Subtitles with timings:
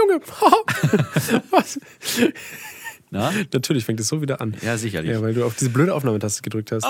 [0.00, 0.20] Junge.
[1.50, 1.78] Was?
[3.12, 3.32] Na?
[3.52, 4.56] Natürlich fängt es so wieder an.
[4.62, 5.10] Ja, sicherlich.
[5.10, 6.86] Ja, weil du auf diese blöde Aufnahmetaste gedrückt hast.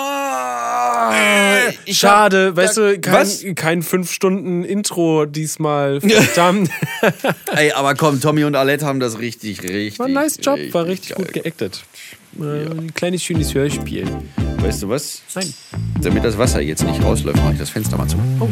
[1.86, 3.44] Ich Schade, hab- weißt Ja, du, kein, was?
[3.56, 6.00] kein fünf Stunden Intro diesmal.
[6.02, 6.70] Verdammt.
[7.56, 9.98] Ey, aber komm, Tommy und Alette haben das richtig, richtig.
[9.98, 11.84] War ein nice Job, war richtig geil gut geactet.
[12.38, 14.06] Äh, Ein kleines schönes Hörspiel.
[14.58, 15.22] Weißt du was?
[15.34, 15.52] Nein.
[16.02, 18.18] Damit das Wasser jetzt nicht rausläuft, mache ich das Fenster mal zu.
[18.38, 18.48] Oh.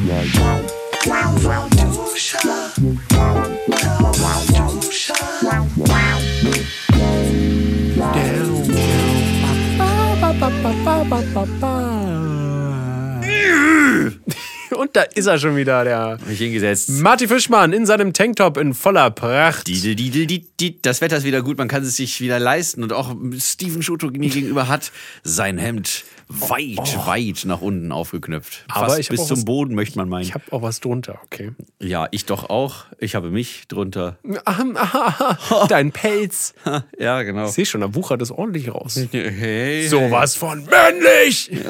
[14.71, 16.91] Und da ist er schon wieder, der Hab ich hingesetzt.
[16.91, 19.67] Marty Fischmann in seinem Tanktop in voller Pracht.
[19.67, 20.79] Didel, didel, didel.
[20.82, 22.82] Das Wetter ist wieder gut, man kann es sich wieder leisten.
[22.82, 24.93] Und auch Steven Schuto mir gegenüber hat
[25.25, 28.64] sein Hemd weit, weit nach unten aufgeknöpft.
[28.69, 30.23] Aber Fast bis zum was- Boden, möchte man meinen.
[30.23, 31.53] Ich habe auch was drunter, okay.
[31.81, 32.84] ja, ich doch auch.
[32.98, 34.19] Ich habe mich drunter.
[35.69, 36.55] Dein Pelz.
[36.98, 37.47] ja, genau.
[37.48, 38.98] Ich sehe schon, da wuchert es ordentlich raus.
[39.12, 41.50] Hey, Sowas von männlich!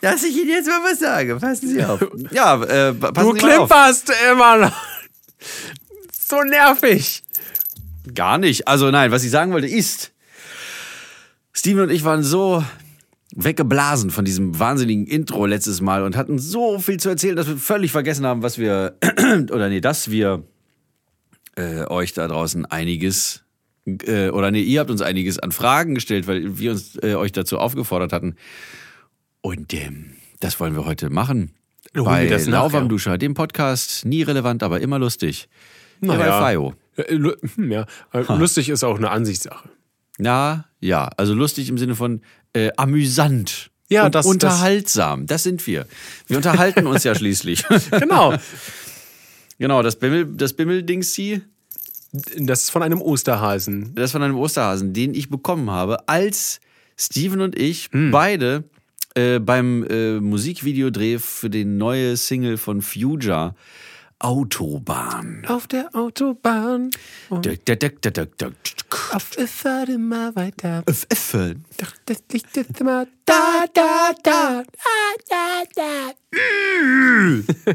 [0.00, 1.36] Dass ich Ihnen jetzt mal was sage.
[1.36, 2.04] Passen Sie auf.
[2.32, 3.68] Ja, äh, passen Du Sie mal auf.
[3.68, 4.72] klimperst immer noch.
[6.26, 7.22] So nervig.
[8.12, 8.66] Gar nicht.
[8.66, 10.10] Also nein, was ich sagen wollte ist,
[11.52, 12.64] Steven und ich waren so
[13.34, 17.56] weggeblasen von diesem wahnsinnigen Intro letztes Mal und hatten so viel zu erzählen, dass wir
[17.56, 18.96] völlig vergessen haben, was wir,
[19.50, 20.44] oder nee, dass wir
[21.56, 23.44] äh, euch da draußen einiges,
[23.86, 27.32] äh, oder nee, ihr habt uns einiges an Fragen gestellt, weil wir uns äh, euch
[27.32, 28.36] dazu aufgefordert hatten.
[29.40, 31.52] Und ähm, das wollen wir heute machen.
[31.96, 32.88] Holen Bei das Lauf am ja.
[32.88, 35.48] Duscher, dem Podcast, nie relevant, aber immer lustig.
[36.00, 36.74] Ja, bei Fayo.
[36.96, 39.68] Äh, lu- hm, Ja, äh, lustig ist auch eine Ansichtssache.
[40.18, 42.20] Na, ja, also lustig im Sinne von
[42.54, 43.70] äh, amüsant.
[43.88, 45.26] Ja, und das- das- unterhaltsam.
[45.26, 45.86] Das, sind wir.
[46.26, 47.64] Wir unterhalten uns ja schließlich.
[47.90, 48.34] Genau.
[49.58, 51.42] genau, das Bimmel, das Bimmeldings hier,
[52.36, 53.94] Das ist von einem Osterhasen.
[53.94, 56.60] das von einem Osterhasen, den ich bekommen habe, als
[56.98, 58.10] Steven und ich Hm.
[58.10, 58.64] beide
[59.14, 63.54] äh, beim äh, Musikvideodreh für den neue Single von Future
[64.22, 65.44] Autobahn.
[65.48, 66.90] Auf der Autobahn.
[67.28, 68.54] Und Dök, dök, dök, dök, dök, dök.
[69.12, 70.84] auf der Fahrt immer weiter.
[70.86, 71.64] Öff, öffeln.
[71.78, 74.62] Doch das Licht ist immer da, da, da.
[75.28, 76.12] Da, da,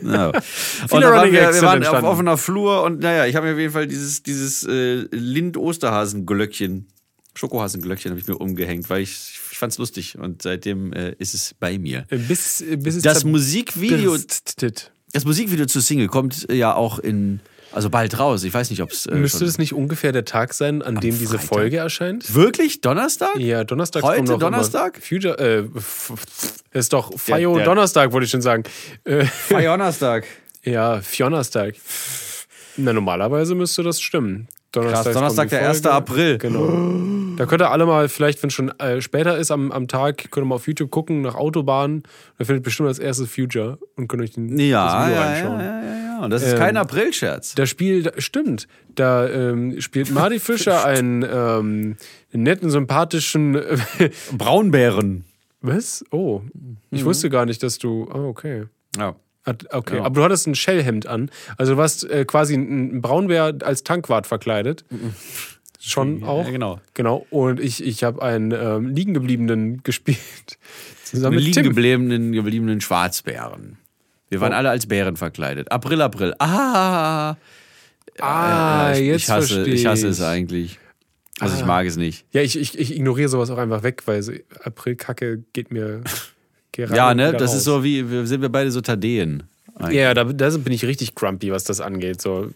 [0.03, 0.27] Ja.
[0.29, 3.53] und Viele da waren wir, wir waren auf offener Flur und naja, ich habe mir
[3.53, 6.87] auf jeden Fall dieses, dieses äh, Lind-Osterhasen-Glöckchen,
[7.35, 11.33] Schokohasen-Glöckchen habe ich mir umgehängt, weil ich, ich fand es lustig und seitdem äh, ist
[11.33, 12.05] es bei mir.
[12.09, 12.15] da.
[12.17, 14.91] Bis, bis es Das Musikvideo, birstet.
[15.17, 17.39] Das Musikvideo zur Single kommt ja auch in,
[17.71, 18.43] also bald raus.
[18.43, 19.05] Ich weiß nicht, ob es.
[19.05, 21.47] Äh, Müsste das nicht ungefähr der Tag sein, an dem diese Freitag?
[21.47, 22.33] Folge erscheint?
[22.33, 22.81] Wirklich?
[22.81, 23.37] Donnerstag?
[23.37, 24.03] Ja, Donnerstag.
[24.03, 24.95] Heute kommt Donnerstag?
[24.97, 28.63] Immer Future, äh, ist doch Fio der- Donnerstag, wollte ich schon sagen.
[29.03, 30.25] Äh, Donnerstag.
[30.63, 31.75] ja, Fionnerstag.
[32.77, 34.47] Na, normalerweise müsste das stimmen.
[34.71, 35.85] Donnerstag, Krass, Donnerstag, der 1.
[35.85, 36.37] April.
[36.37, 37.35] Genau.
[37.37, 40.29] Da könnt ihr alle mal, vielleicht, wenn es schon äh, später ist am, am Tag,
[40.31, 42.03] könnt ihr mal auf YouTube gucken nach Autobahnen.
[42.37, 45.21] Da findet bestimmt als erstes Future und könnt euch den, Ja, das ja, Video ja,
[45.27, 45.59] reinschauen.
[45.59, 46.19] ja, ja, ja.
[46.23, 47.53] Und das ist Ähm, kein Aprilscherz.
[47.55, 51.95] Da spielt, stimmt, da ähm, spielt Marty Fischer einen, ähm,
[52.33, 53.55] netten, sympathischen.
[53.55, 53.77] Äh,
[54.37, 55.23] Braunbären.
[55.61, 56.03] was?
[56.11, 56.41] Oh,
[56.91, 58.07] ich wusste gar nicht, dass du.
[58.11, 58.65] Oh, okay.
[58.97, 59.15] Ja.
[59.71, 60.03] Okay, Ja.
[60.03, 61.31] aber du hattest ein Shellhemd an.
[61.57, 64.83] Also du warst äh, quasi ein ein Braunbär als Tankwart verkleidet.
[65.79, 66.45] Schon auch.
[66.45, 66.81] Ja, genau.
[66.95, 67.25] Genau.
[67.29, 70.57] Und ich, ich habe einen ähm, liegengebliebenen gespielt.
[71.03, 71.75] Zusammen Mit mit liegen Tim.
[72.35, 73.77] gebliebenen, Schwarzbären.
[74.29, 74.55] Wir waren Oh.
[74.57, 75.71] alle als Bären verkleidet.
[75.71, 76.33] April, April.
[76.39, 77.35] Ah,
[78.19, 80.25] Ah, ich, jetzt ich hasse, verstehe ich hasse es ich.
[80.25, 80.79] eigentlich.
[81.39, 81.67] Also ich Ah.
[81.67, 82.25] mag es nicht.
[82.31, 86.01] Ja, ich, ich, ich ignoriere sowas auch einfach weg, weil Aprilkacke geht mir
[86.71, 87.57] gerade Ja, ne, das raus.
[87.57, 89.43] ist so wie, wir sind wir beide so Tadeen.
[89.79, 89.97] eigentlich.
[89.97, 92.19] Ja, da, da bin ich richtig grumpy, was das angeht.
[92.21, 92.49] So,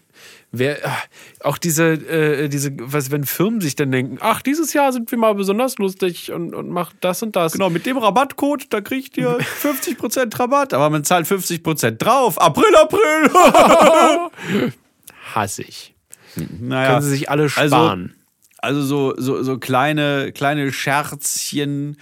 [0.50, 0.96] wer, ah,
[1.40, 5.18] auch diese, äh, diese, was, wenn Firmen sich dann denken, ach, dieses Jahr sind wir
[5.18, 7.52] mal besonders lustig und, und macht das und das.
[7.52, 12.40] Genau, mit dem Rabattcode, da kriegt ihr 50% Rabatt, aber man zahlt 50% drauf.
[12.40, 13.30] April, April!
[15.34, 15.94] Hasse ich.
[16.60, 18.14] naja, Können sie sich alle also- sparen.
[18.64, 21.96] Also so, so, so kleine, kleine Scherzchen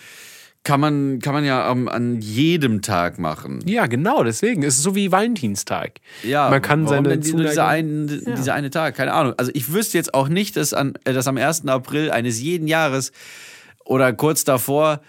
[0.62, 3.60] kann man, kann man ja am, an jedem Tag machen.
[3.66, 4.62] ja, genau, deswegen.
[4.62, 6.00] Es ist so wie Valentinstag.
[6.22, 9.12] Ja, Man kann warum seine denn die- nur dieser, Zuneigung- einen, dieser eine Tag, keine
[9.14, 9.32] Ahnung.
[9.38, 11.66] Also ich wüsste jetzt auch nicht, dass, an, äh, dass am 1.
[11.68, 13.12] April eines jeden Jahres
[13.84, 15.00] oder kurz davor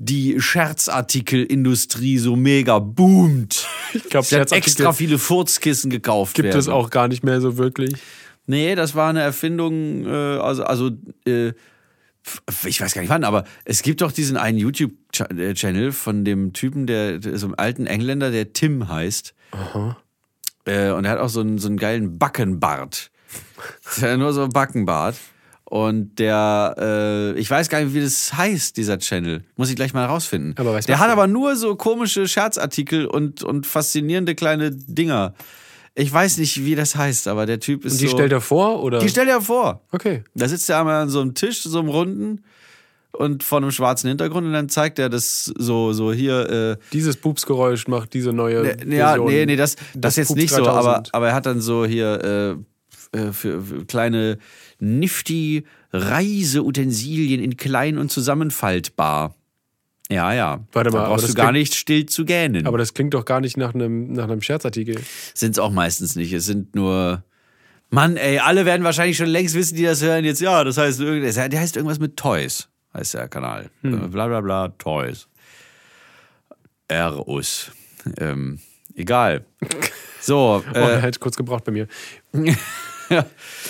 [0.00, 3.66] die Scherzartikelindustrie so mega boomt.
[3.94, 6.58] Ich glaube, Es hat extra viele Furzkissen gekauft gibt werden.
[6.58, 7.94] es auch gar nicht mehr so wirklich.
[8.46, 10.90] Nee, das war eine Erfindung, äh, also, also
[11.26, 11.52] äh,
[12.64, 16.86] ich weiß gar nicht wann, aber es gibt doch diesen einen YouTube-Channel von dem Typen,
[16.86, 19.34] der, so einem alten Engländer, der Tim heißt.
[20.64, 23.10] Äh, und er hat auch so einen, so einen geilen Backenbart.
[24.00, 25.16] Hat nur so Backenbart.
[25.64, 29.44] Und der, äh, ich weiß gar nicht, wie das heißt, dieser Channel.
[29.56, 30.06] Muss ich gleich mal
[30.72, 35.34] was der hat aber nur so komische Scherzartikel und, und faszinierende kleine Dinger.
[36.00, 38.12] Ich weiß nicht, wie das heißt, aber der Typ ist Und die so.
[38.16, 39.00] stellt er vor, oder?
[39.00, 39.82] die stellt er vor.
[39.90, 40.22] okay.
[40.34, 42.44] Da sitzt er einmal an so einem Tisch, so einem runden
[43.10, 47.16] und vor einem schwarzen Hintergrund und dann zeigt er das so, so hier, äh, Dieses
[47.16, 48.62] Pupsgeräusch macht diese neue.
[48.84, 49.26] Ne, Ja, Version.
[49.26, 51.14] nee, nee, das, das, jetzt Pups nicht so, aber, 3000.
[51.14, 52.56] aber er hat dann so hier
[53.12, 54.38] äh, äh, für, für kleine
[54.78, 59.34] nifty Reiseutensilien in klein und zusammenfaltbar.
[60.10, 60.64] Ja, ja.
[60.72, 62.66] Warte mal, da brauchst du gar klingt- nicht still zu gähnen.
[62.66, 64.98] Aber das klingt doch gar nicht nach einem, nach einem Scherzartikel.
[65.34, 66.32] Sind es auch meistens nicht.
[66.32, 67.24] Es sind nur.
[67.90, 70.24] Mann, ey, alle werden wahrscheinlich schon längst wissen, die das hören.
[70.24, 73.70] Jetzt, ja, das heißt, der heißt irgendwas mit Toys, heißt der Kanal.
[73.82, 74.10] Hm.
[74.10, 75.28] Bla bla bla, Toys.
[76.88, 77.70] R-Us.
[78.18, 78.60] Ähm,
[78.94, 79.44] egal.
[80.20, 81.86] So, Oh, äh, hätte kurz gebraucht bei mir.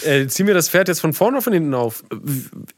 [0.05, 2.05] äh, ziehen wir das Pferd jetzt von vorne oder von hinten auf?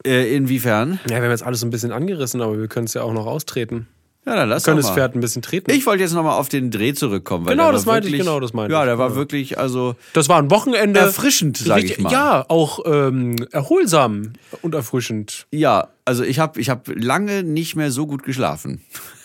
[0.05, 0.99] äh, inwiefern?
[1.05, 3.25] Ja, wir haben jetzt alles ein bisschen angerissen, aber wir können es ja auch noch
[3.25, 3.87] austreten.
[4.23, 4.91] Ja, dann lass Wir können das.
[4.91, 5.71] Pferd ein bisschen treten.
[5.71, 7.47] Ich wollte jetzt nochmal auf den Dreh zurückkommen.
[7.47, 9.17] Weil Genau, das meinte ich, wirklich, genau, das meinte Ja, ich, der war genau.
[9.19, 10.99] wirklich, also das war ein Wochenende.
[10.99, 12.11] erfrischend, sag ich mal.
[12.11, 17.89] Ja, auch ähm, erholsam und erfrischend Ja, also ich habe ich hab lange nicht mehr
[17.89, 18.81] so gut geschlafen.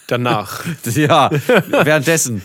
[0.07, 0.65] Danach.
[0.95, 2.43] Ja, währenddessen.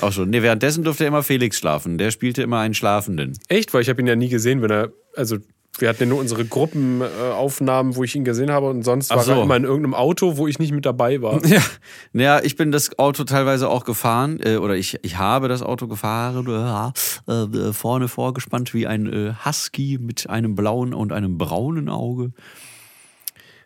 [0.00, 0.30] Auch schon.
[0.30, 1.98] Nee, währenddessen durfte immer Felix schlafen.
[1.98, 3.38] Der spielte immer einen Schlafenden.
[3.48, 3.72] Echt?
[3.72, 4.92] Weil ich habe ihn ja nie gesehen, wenn er.
[5.14, 5.38] Also,
[5.78, 9.32] wir hatten ja nur unsere Gruppenaufnahmen, wo ich ihn gesehen habe und sonst war so.
[9.32, 11.40] er immer in irgendeinem Auto, wo ich nicht mit dabei war.
[11.46, 11.62] Ja,
[12.12, 15.86] naja, ich bin das Auto teilweise auch gefahren, äh, oder ich, ich habe das Auto
[15.86, 16.92] gefahren,
[17.28, 22.32] äh, äh, vorne vorgespannt wie ein äh, Husky mit einem blauen und einem braunen Auge.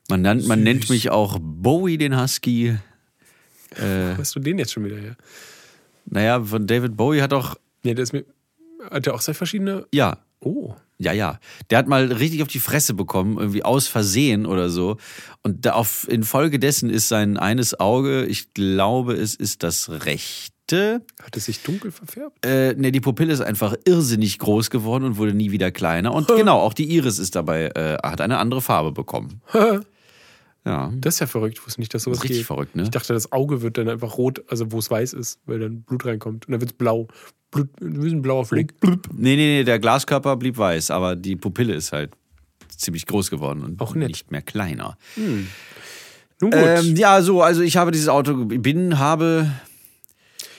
[0.09, 2.77] Man, nennt, man nennt mich auch Bowie den Husky.
[3.76, 5.17] Äh, Hast du den jetzt schon wieder her?
[6.06, 8.25] naja, von David Bowie hat auch, Nee, der ist mir.
[8.90, 9.87] Hat der auch zwei verschiedene.
[9.93, 10.75] ja, Oh.
[10.99, 11.38] Ja, ja.
[11.70, 14.96] Der hat mal richtig auf die Fresse bekommen, irgendwie aus Versehen oder so.
[15.43, 21.02] Und da auf, infolgedessen ist sein eines Auge, ich glaube, es ist das rechte.
[21.22, 22.44] Hat es sich dunkel verfärbt?
[22.44, 26.12] Äh, ne, die Pupille ist einfach irrsinnig groß geworden und wurde nie wieder kleiner.
[26.14, 29.43] Und genau, auch die Iris ist dabei, äh, hat eine andere Farbe bekommen.
[30.67, 30.93] Ja.
[30.97, 31.59] Das ist ja verrückt.
[31.59, 32.47] Ich wusste nicht, dass sowas Das ist richtig geht.
[32.47, 32.83] verrückt, ne?
[32.83, 35.83] Ich dachte, das Auge wird dann einfach rot, also wo es weiß ist, weil dann
[35.83, 36.47] Blut reinkommt.
[36.47, 37.09] Und dann wird es blau.
[37.51, 38.75] Blut, wie ein blauer Fleck.
[38.83, 42.12] Nee, nee, nee, der Glaskörper blieb weiß, aber die Pupille ist halt
[42.77, 44.09] ziemlich groß geworden und Auch nett.
[44.09, 44.97] nicht mehr kleiner.
[45.17, 45.47] Nun
[46.41, 46.55] gut.
[46.55, 49.51] Ähm, ja, so, also ich habe dieses Auto, bin, habe,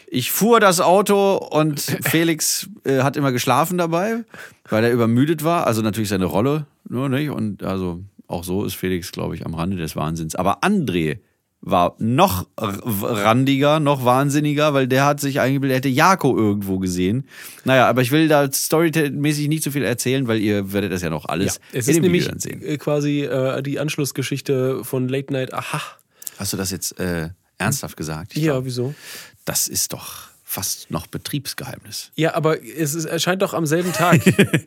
[0.07, 4.23] ich fuhr das Auto und Felix äh, hat immer geschlafen dabei,
[4.69, 5.65] weil er übermüdet war.
[5.67, 7.29] Also natürlich seine Rolle, nur nicht.
[7.29, 8.01] Und also
[8.31, 10.35] auch so ist Felix, glaube ich, am Rande des Wahnsinns.
[10.35, 11.19] Aber André
[11.63, 17.27] war noch randiger, noch wahnsinniger, weil der hat sich eingebildet, er hätte Jako irgendwo gesehen.
[17.65, 21.11] Naja, aber ich will da storymäßig nicht so viel erzählen, weil ihr werdet das ja
[21.11, 22.61] noch ja, alles es in ist dem nämlich Video dann sehen.
[22.63, 25.81] äh, quasi äh, die Anschlussgeschichte von Late Night Aha.
[26.39, 27.29] Hast du das jetzt äh,
[27.59, 28.35] ernsthaft gesagt?
[28.35, 28.95] Ich Ja, glaub, wieso?
[29.45, 32.11] Das ist doch fast noch Betriebsgeheimnis.
[32.15, 34.21] Ja, aber es ist, erscheint doch am selben Tag.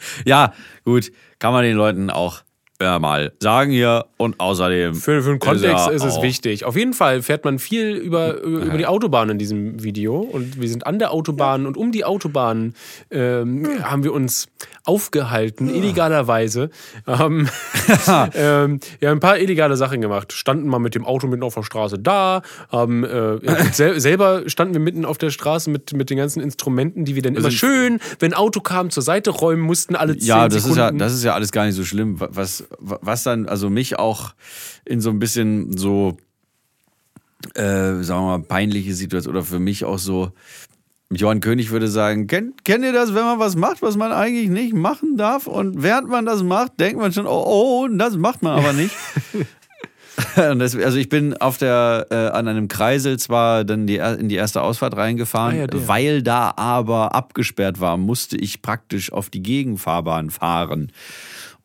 [0.24, 2.42] Ja, gut, kann man den Leuten auch
[2.82, 4.94] ja, mal sagen hier und außerdem.
[4.94, 6.64] Für, für den Kontext ja ist es wichtig.
[6.64, 10.16] Auf jeden Fall fährt man viel über, über die Autobahn in diesem Video.
[10.18, 12.74] Und wir sind an der Autobahn und um die Autobahn
[13.10, 14.48] ähm, haben wir uns
[14.84, 16.70] aufgehalten, illegalerweise.
[17.06, 17.48] Ähm,
[18.34, 20.32] ähm, ja, ein paar illegale Sachen gemacht.
[20.32, 24.42] Standen mal mit dem Auto mitten auf der Straße da, haben äh, ja, sel selber
[24.48, 27.46] standen wir mitten auf der Straße mit, mit den ganzen Instrumenten, die wir dann immer
[27.46, 30.70] Also- schön, wenn ein Auto kam, zur Seite räumen mussten, alle zehn Ja, das ist
[30.70, 30.98] ja, Sekunden.
[30.98, 32.16] das ist ja alles gar nicht so schlimm.
[32.18, 34.34] Was, was dann, also mich auch
[34.84, 36.16] in so ein bisschen so,
[37.54, 40.32] äh, sagen wir mal, peinliche Situation oder für mich auch so,
[41.10, 44.48] Johann König würde sagen, kennt, kennt ihr das, wenn man was macht, was man eigentlich
[44.48, 45.46] nicht machen darf?
[45.46, 48.94] Und während man das macht, denkt man schon, oh, oh, das macht man aber nicht.
[50.36, 54.36] Das, also ich bin auf der äh, an einem Kreisel zwar dann die, in die
[54.36, 59.42] erste Ausfahrt reingefahren, Ah ja, weil da aber abgesperrt war, musste ich praktisch auf die
[59.42, 60.92] Gegenfahrbahn fahren,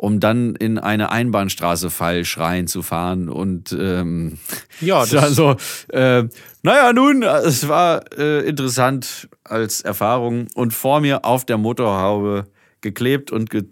[0.02, 4.38] um dann in eine Einbahnstraße falsch reinzufahren und ähm,
[4.80, 5.58] Ja, war das- so,
[5.90, 6.24] äh,
[6.64, 12.48] naja nun, es war äh, interessant als Erfahrung und vor mir auf der Motorhaube
[12.80, 13.64] geklebt und ge,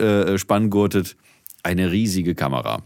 [0.00, 1.16] äh, spanngurtet
[1.62, 2.82] eine riesige Kamera.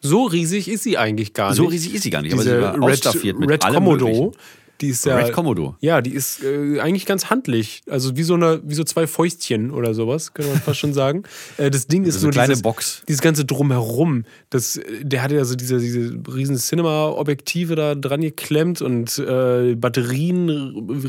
[0.00, 1.56] So riesig ist sie eigentlich gar nicht.
[1.58, 3.76] So riesig ist sie gar nicht, aber Diese sie war Red, ausstaffiert mit Red allem
[3.76, 4.06] Komodo.
[4.06, 4.32] Möglichen.
[4.80, 5.16] Die ist ja.
[5.16, 5.76] Red Komodo.
[5.80, 7.82] Ja, die ist äh, eigentlich ganz handlich.
[7.88, 11.22] Also wie so eine, wie so zwei Fäustchen oder sowas, kann man fast schon sagen.
[11.56, 13.02] Äh, das Ding ist So nur eine kleine dieses, Box.
[13.06, 14.24] dieses ganze Drumherum.
[14.50, 19.74] Das, äh, der hatte ja so diese, diese riesen Cinema-Objektive da dran geklemmt und äh,
[19.76, 20.48] Batterien,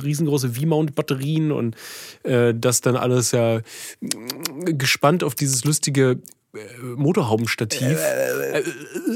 [0.04, 1.76] riesengroße V-Mount-Batterien und
[2.24, 3.62] äh, das dann alles ja
[4.02, 6.18] mm, gespannt auf dieses lustige äh,
[6.96, 7.98] Motorhaubenstativ.
[8.00, 8.64] Äh, äh,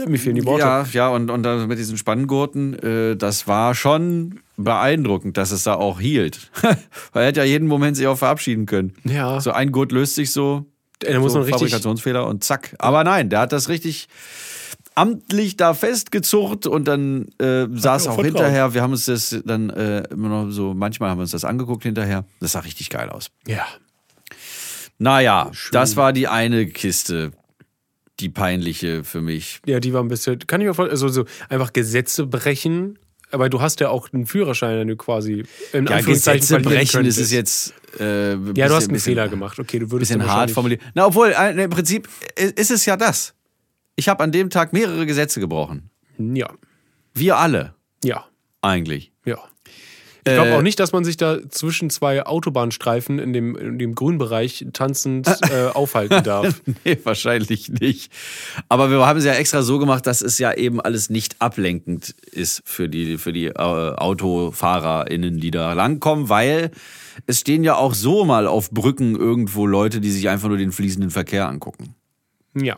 [0.07, 0.63] mir fehlen die Worte.
[0.63, 5.63] Ja, ja, und, und dann mit diesen Spanngurten, äh, das war schon beeindruckend, dass es
[5.63, 6.51] da auch hielt.
[7.13, 8.93] Weil er hätte ja jeden Moment sich auch verabschieden können.
[9.03, 9.39] Ja.
[9.41, 10.65] So ein Gurt löst sich so,
[10.99, 12.75] Da muss so richtig- Fabrikationsfehler und zack.
[12.79, 14.07] Aber nein, der hat das richtig
[14.95, 18.73] amtlich da festgezurrt und dann äh, saß auch auch hinterher.
[18.73, 21.83] Wir haben uns das dann äh, immer noch so, manchmal haben wir uns das angeguckt
[21.83, 22.25] hinterher.
[22.41, 23.29] Das sah richtig geil aus.
[23.47, 23.65] Ja.
[24.99, 27.31] Naja, das war die eine Kiste,
[28.19, 29.61] die peinliche für mich.
[29.65, 32.99] Ja, die war ein bisschen, kann ich mir vorstellen, also so einfach Gesetze brechen.
[33.31, 37.05] Aber du hast ja auch einen Führerschein, den du quasi in Ja, Anführungszeichen Gesetze brechen,
[37.05, 37.73] ist jetzt.
[37.99, 39.59] Äh, Ja, du bisschen- hast einen bisschen- Fehler gemacht.
[39.59, 40.81] Okay, du würdest Bisschen hart formuliert.
[40.95, 43.35] Na, obwohl, äh, im Prinzip ist es ja das.
[43.95, 45.89] Ich habe an dem Tag mehrere Gesetze gebrochen.
[46.17, 46.51] Ja,
[47.13, 48.25] Wir alle, ja,
[48.61, 49.08] eigentlich.
[50.25, 53.79] Ich glaube Äh, auch nicht, dass man sich da zwischen zwei Autobahnstreifen in dem, in
[53.79, 56.61] dem Grünbereich tanzend äh, aufhalten darf.
[56.85, 58.11] Nee, wahrscheinlich nicht.
[58.69, 62.15] Aber wir haben es ja extra so gemacht, dass es ja eben alles nicht ablenkend
[62.31, 66.71] ist für die, für die äh, AutofahrerInnen, die da langkommen, weil
[67.25, 70.71] es stehen ja auch so mal auf Brücken irgendwo Leute, die sich einfach nur den
[70.71, 71.95] fließenden Verkehr angucken.
[72.55, 72.77] Ja.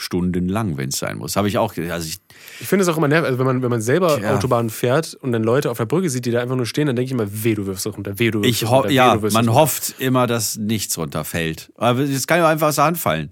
[0.00, 1.36] Stundenlang, wenn es sein muss.
[1.36, 1.74] Habe ich auch.
[1.76, 2.18] Also ich,
[2.60, 4.34] Ich finde es auch immer nervig, also wenn man, wenn man selber Ja.
[4.34, 6.96] Autobahn fährt und dann Leute auf der Brücke sieht, die da einfach nur stehen, dann
[6.96, 9.20] denke ich immer, weh, du wirfst doch runter, weh, du wirfst ich runter, weh, ja,
[9.20, 11.70] wirfst man doch hofft immer, dass nichts runterfällt.
[11.76, 13.30] Aber es kann ja einfach aus der Hand fallen.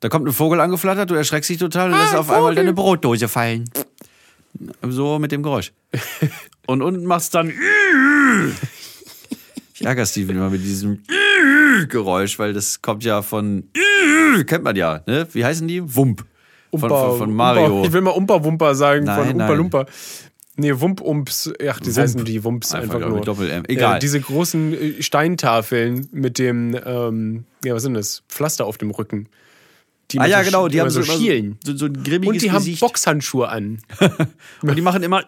[0.00, 3.28] Da kommt ein Vogel angeflattert, du erschreckst dich total und lässt auf einmal deine Brotdose
[3.28, 3.68] fallen.
[4.88, 5.72] So mit dem Geräusch.
[6.66, 7.52] Und unten machst dann.
[9.74, 11.02] Ich ärgere Steven immer mit diesem
[11.88, 13.64] Geräusch, weil das kommt ja von.
[14.46, 15.26] Kennt man ja, ne?
[15.32, 15.82] Wie heißen die?
[15.96, 16.24] Wump.
[16.70, 17.66] Von, Umpa- von, von Mario.
[17.66, 19.52] Umpa, ich will mal Umpa Wumpa sagen Nein, von Umpa.
[19.54, 19.86] Lumpa.
[20.56, 21.50] Nee, Wump Umps.
[21.68, 21.96] Ach, die Wump.
[21.96, 23.18] heißen die Wumps Einfach, einfach, nur.
[23.18, 23.64] mit Doppel-M.
[23.66, 23.96] Egal.
[23.96, 28.22] Äh, diese großen äh, Steintafeln mit dem, ähm, ja, was sind das?
[28.28, 29.28] Pflaster auf dem Rücken.
[30.10, 31.58] Die Ah ja, genau, die, haben so schielen.
[31.64, 32.80] so, so, ein grimmiges Und die haben Gesicht.
[32.80, 33.78] Boxhandschuhe an.
[34.62, 35.22] Und die machen immer.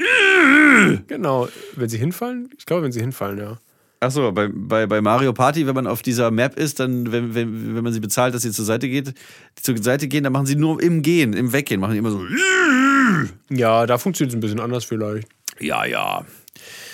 [1.07, 1.49] genau.
[1.77, 2.51] Wenn sie hinfallen?
[2.59, 3.59] Ich glaube, wenn sie hinfallen, ja.
[4.03, 7.77] Achso, bei, bei, bei Mario Party, wenn man auf dieser Map ist, dann, wenn, wenn,
[7.77, 9.15] wenn man sie bezahlt, dass sie zur Seite geht,
[9.61, 12.27] zur Seite gehen, dann machen sie nur im Gehen, im Weggehen, machen die immer so.
[13.49, 15.29] Ja, da funktioniert es ein bisschen anders vielleicht.
[15.61, 16.25] Ja, ja.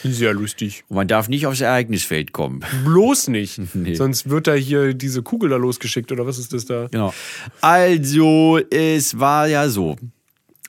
[0.05, 0.85] Sehr lustig.
[0.89, 2.61] Und man darf nicht aufs Ereignisfeld kommen.
[2.85, 3.59] Bloß nicht.
[3.75, 3.95] Nee.
[3.95, 6.89] Sonst wird da hier diese Kugel da losgeschickt, oder was ist das da?
[6.91, 7.15] Genau.
[7.61, 9.97] Also, es war ja so.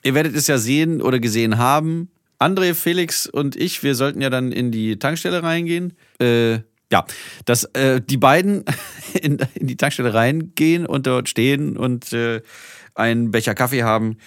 [0.02, 2.08] Ihr werdet es ja sehen oder gesehen haben.
[2.38, 5.92] André, Felix und ich, wir sollten ja dann in die Tankstelle reingehen.
[6.20, 6.60] Äh,
[6.92, 7.06] ja,
[7.44, 8.64] dass äh, die beiden
[9.22, 12.42] in, in die Tankstelle reingehen und dort stehen und äh,
[12.94, 14.18] einen Becher Kaffee haben.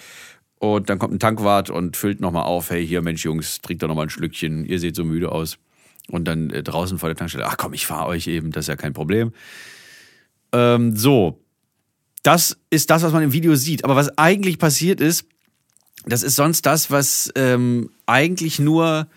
[0.58, 2.70] Und dann kommt ein Tankwart und füllt nochmal auf.
[2.70, 4.64] Hey, hier, Mensch, Jungs, trinkt doch nochmal ein Schlückchen.
[4.64, 5.58] Ihr seht so müde aus.
[6.08, 8.68] Und dann äh, draußen vor der Tankstelle, ach komm, ich fahre euch eben, das ist
[8.68, 9.32] ja kein Problem.
[10.52, 11.44] Ähm, so,
[12.22, 13.84] das ist das, was man im Video sieht.
[13.84, 15.26] Aber was eigentlich passiert ist,
[16.06, 19.08] das ist sonst das, was ähm, eigentlich nur,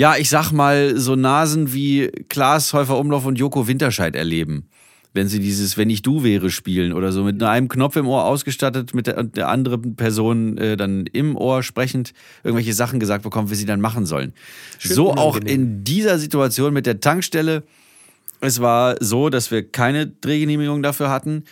[0.00, 4.66] ja, ich sag mal, so Nasen wie Klaas Häufer Umlauf und Joko Winterscheid erleben.
[5.12, 8.24] Wenn sie dieses Wenn ich du wäre spielen oder so mit einem Knopf im Ohr
[8.24, 13.50] ausgestattet, mit der, der anderen Person äh, dann im Ohr sprechend irgendwelche Sachen gesagt bekommen,
[13.50, 14.32] wie sie dann machen sollen.
[14.78, 15.54] so auch unangenehm.
[15.54, 17.62] in dieser Situation mit der Tankstelle.
[18.40, 21.44] Es war so, dass wir keine Drehgenehmigung dafür hatten.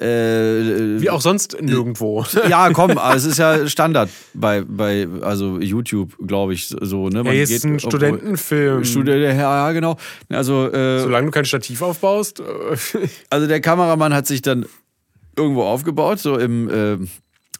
[0.00, 2.24] Äh, Wie auch sonst nirgendwo.
[2.48, 7.08] ja, komm, aber es ist ja Standard bei, bei also YouTube, glaube ich, so.
[7.08, 7.24] Ne?
[7.24, 8.84] Ja, jetzt ist ein Studentenfilm.
[8.84, 9.96] Studi ja, ja, genau.
[10.28, 12.40] Also, äh, Solange du kein Stativ aufbaust.
[12.40, 12.44] äh,
[13.30, 14.66] also der Kameramann hat sich dann
[15.36, 16.98] irgendwo aufgebaut, so im, äh,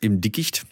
[0.01, 0.65] im Dickicht.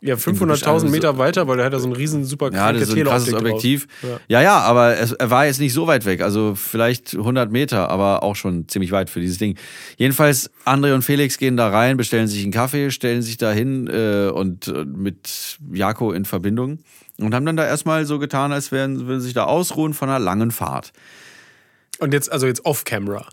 [0.00, 2.82] Ja, Also 500.000 Meter weiter, weil der hat da so ein riesen super Ja, das
[2.82, 3.86] ist so ein krasses Objektiv.
[4.00, 4.20] drauf.
[4.28, 6.22] Ja, ja, aber es, er war jetzt nicht so weit weg.
[6.22, 9.58] Also vielleicht 100 Meter, aber auch schon ziemlich weit für dieses Ding.
[9.96, 13.88] Jedenfalls, André und Felix gehen da rein, bestellen sich einen Kaffee, stellen sich da hin
[13.88, 16.78] äh, und äh, mit Jako in Verbindung
[17.18, 20.08] und haben dann da erstmal so getan, als wären, würden sie sich da ausruhen von
[20.08, 20.92] einer langen Fahrt.
[21.98, 23.26] Und jetzt, also jetzt off-camera.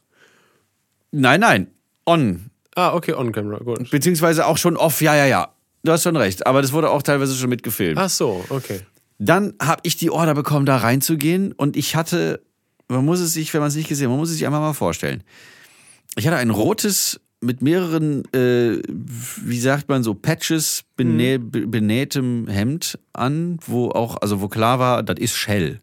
[1.11, 1.67] Nein, nein,
[2.05, 2.49] on.
[2.75, 3.89] Ah, okay, on-camera, gut.
[3.91, 5.54] Beziehungsweise auch schon off, ja, ja, ja.
[5.85, 7.97] Du hast schon recht, aber das wurde auch teilweise schon mitgefilmt.
[7.97, 8.79] Ach so, okay.
[9.19, 12.41] Dann habe ich die Order bekommen, da reinzugehen und ich hatte,
[12.89, 14.59] man muss es sich, wenn man es nicht gesehen hat, man muss es sich einfach
[14.59, 15.23] mal vorstellen.
[16.17, 22.47] Ich hatte ein rotes mit mehreren, äh, wie sagt man so, Patches benä be- benähtem
[22.47, 25.81] Hemd an, wo auch, also wo klar war, das ist Shell.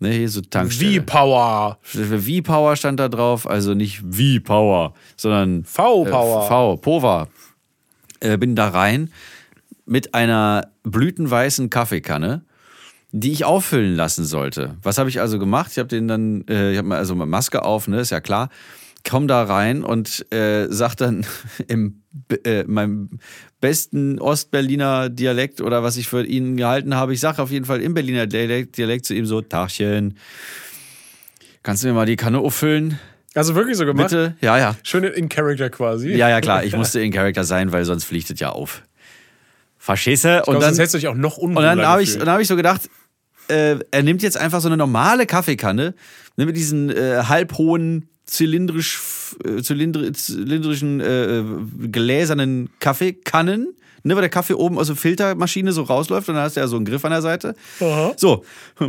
[0.00, 1.00] Ne, hier so Tankstelle.
[1.00, 1.78] V-Power.
[1.82, 6.44] V-Power stand da drauf, also nicht V-Power, sondern V-Power.
[6.44, 7.28] Äh, V, Pova.
[8.24, 9.10] Äh, bin da rein
[9.84, 12.42] mit einer blütenweißen Kaffeekanne,
[13.12, 14.76] die ich auffüllen lassen sollte.
[14.82, 15.72] Was habe ich also gemacht?
[15.72, 18.48] Ich habe den dann, äh, ich habe also mal Maske auf, ne, ist ja klar.
[19.06, 21.26] Komm da rein und äh, sag dann
[21.68, 22.02] im
[22.44, 23.10] äh, meinem
[23.60, 27.82] besten Ostberliner Dialekt oder was ich für ihn gehalten habe, ich sage auf jeden Fall
[27.82, 30.16] im Berliner Dialekt, Dialekt zu ihm so, Tachchen,
[31.62, 32.98] kannst du mir mal die Kanne auffüllen?
[33.34, 34.10] Also wirklich so gemacht?
[34.10, 34.36] Bitte?
[34.40, 34.76] Ja, ja.
[34.82, 36.10] Schön in Character quasi.
[36.10, 36.64] Ja, ja, klar.
[36.64, 38.82] Ich musste in Charakter sein, weil sonst fliegt es ja auf.
[39.78, 40.40] Verschisse.
[40.42, 42.48] Ich Und dann, hättest du dich auch noch und dann habe ich, dann hab ich
[42.48, 42.88] so gedacht,
[43.48, 45.94] äh, er nimmt jetzt einfach so eine normale Kaffeekanne
[46.36, 49.00] ne, mit diesen äh, halbhohen, zylindrisch,
[49.44, 51.42] äh, zylindri zylindrischen, äh,
[51.90, 53.74] gläsernen Kaffeekannen.
[54.06, 56.66] Ne, weil der Kaffee oben aus der Filtermaschine so rausläuft und dann hast du ja
[56.66, 57.54] so einen Griff an der Seite.
[58.18, 58.44] So.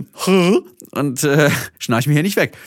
[0.92, 1.50] Und äh,
[1.80, 2.58] schnarch mir hier nicht weg.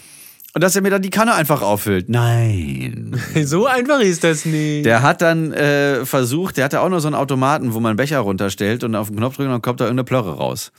[0.55, 2.09] Und dass er mir dann die Kanne einfach auffüllt.
[2.09, 3.21] Nein.
[3.45, 4.87] So einfach ist das nicht.
[4.87, 8.19] Der hat dann äh, versucht, der hatte auch noch so einen Automaten, wo man Becher
[8.21, 10.73] runterstellt und auf den Knopf drückt und dann kommt da irgendeine Plörre raus.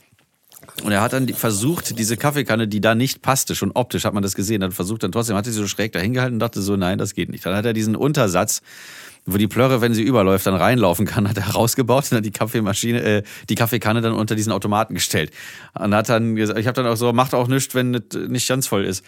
[0.84, 4.22] Und er hat dann versucht, diese Kaffeekanne, die da nicht passte, schon optisch hat man
[4.22, 6.76] das gesehen, hat versucht dann trotzdem, hat sie so schräg dahin gehalten und dachte so,
[6.76, 7.44] nein, das geht nicht.
[7.44, 8.62] Dann hat er diesen Untersatz,
[9.26, 12.30] wo die Plörre, wenn sie überläuft, dann reinlaufen kann, hat er rausgebaut und hat die
[12.30, 15.30] Kaffeemaschine, äh, die Kaffeekanne dann unter diesen Automaten gestellt.
[15.78, 18.48] Und hat dann gesagt, ich habe dann auch so, macht auch nichts, wenn es nicht
[18.48, 19.04] ganz voll ist.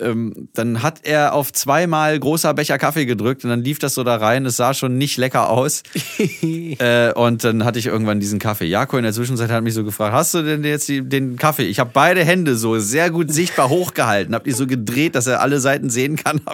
[0.00, 4.04] Ähm, dann hat er auf zweimal großer Becher Kaffee gedrückt und dann lief das so
[4.04, 4.46] da rein.
[4.46, 5.82] Es sah schon nicht lecker aus.
[6.78, 8.66] äh, und dann hatte ich irgendwann diesen Kaffee.
[8.66, 11.66] Jako in der Zwischenzeit hat mich so gefragt, hast du denn jetzt die, den Kaffee?
[11.66, 15.40] Ich habe beide Hände so sehr gut sichtbar hochgehalten, habe die so gedreht, dass er
[15.40, 16.40] alle Seiten sehen kann.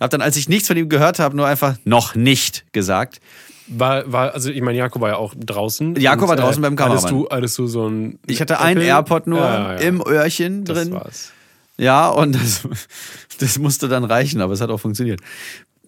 [0.00, 3.20] Hab, dann, als ich nichts von ihm gehört habe, nur einfach noch nicht gesagt.
[3.68, 5.96] War, war, also ich meine, Jakob war ja auch draußen.
[5.96, 7.28] Jakob war draußen beim Hattest Kameramann.
[7.30, 8.18] du, hattest du so ein.
[8.26, 8.88] Ich hatte einen Apple?
[8.88, 9.78] AirPod nur Ja, ja, ja.
[9.88, 10.92] im Öhrchen Das drin.
[10.92, 11.32] war's.
[11.78, 12.62] Ja, und das,
[13.38, 15.20] das musste dann reichen, aber es hat auch funktioniert.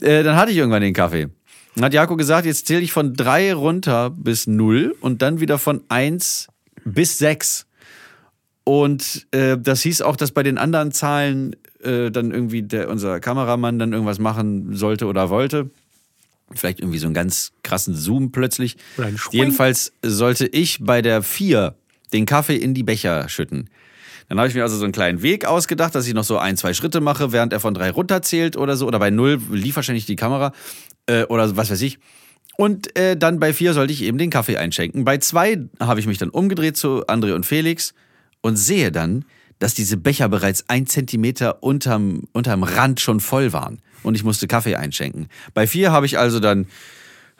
[0.00, 1.28] Äh, dann hatte ich irgendwann den Kaffee.
[1.74, 5.58] Dann hat Jakob gesagt, jetzt zähle ich von drei runter bis null und dann wieder
[5.58, 6.46] von eins
[6.84, 7.66] bis sechs.
[8.62, 13.20] Und äh, das hieß auch, dass bei den anderen Zahlen äh, dann irgendwie der, unser
[13.20, 15.70] Kameramann dann irgendwas machen sollte oder wollte.
[16.54, 18.76] Vielleicht irgendwie so einen ganz krassen Zoom plötzlich.
[19.30, 21.74] Jedenfalls sollte ich bei der vier
[22.12, 23.70] den Kaffee in die Becher schütten.
[24.28, 26.56] Dann habe ich mir also so einen kleinen Weg ausgedacht, dass ich noch so ein,
[26.56, 28.86] zwei Schritte mache, während er von drei runterzählt oder so.
[28.86, 30.52] Oder bei null lief wahrscheinlich die Kamera
[31.06, 31.98] äh, oder was weiß ich.
[32.56, 35.04] Und äh, dann bei vier sollte ich eben den Kaffee einschenken.
[35.04, 37.94] Bei zwei habe ich mich dann umgedreht zu André und Felix
[38.40, 39.24] und sehe dann,
[39.58, 43.80] dass diese Becher bereits ein Zentimeter unterm, unterm Rand schon voll waren.
[44.02, 45.28] Und ich musste Kaffee einschenken.
[45.54, 46.66] Bei vier habe ich also dann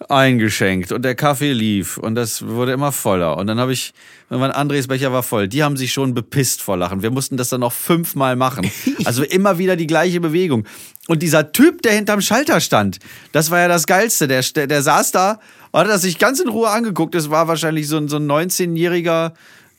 [0.09, 3.37] eingeschenkt und der Kaffee lief und das wurde immer voller.
[3.37, 3.95] Und dann habe ich,
[4.29, 5.47] irgendwann Andres Becher war voll.
[5.47, 7.03] Die haben sich schon bepisst vor Lachen.
[7.03, 8.71] Wir mussten das dann noch fünfmal machen.
[9.05, 10.65] Also immer wieder die gleiche Bewegung.
[11.09, 12.99] Und dieser Typ, der hinterm Schalter stand,
[13.33, 14.27] das war ja das Geilste.
[14.29, 15.41] Der, der, der saß da
[15.73, 17.15] und hat das sich ganz in Ruhe angeguckt.
[17.15, 19.33] Das war wahrscheinlich so ein, so ein 19-jähriger,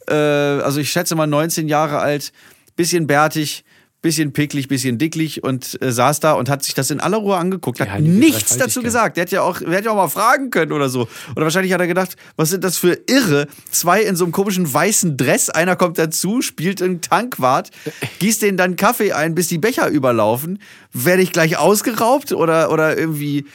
[0.09, 2.31] äh, also ich schätze mal 19 Jahre alt,
[2.75, 3.63] bisschen bärtig,
[4.05, 7.37] bisschen picklig, bisschen dicklich und äh, saß da und hat sich das in aller Ruhe
[7.37, 7.79] angeguckt.
[7.79, 9.17] Hat nichts dazu gesagt.
[9.17, 11.07] Der hätte ja auch, der hätte ja auch mal fragen können oder so.
[11.31, 13.47] Oder wahrscheinlich hat er gedacht, was sind das für Irre?
[13.71, 17.71] Zwei in so einem komischen weißen Dress, einer kommt dazu, spielt einen Tankwart,
[18.19, 20.59] gießt denen dann Kaffee ein, bis die Becher überlaufen.
[20.93, 23.45] Werde ich gleich ausgeraubt oder, oder irgendwie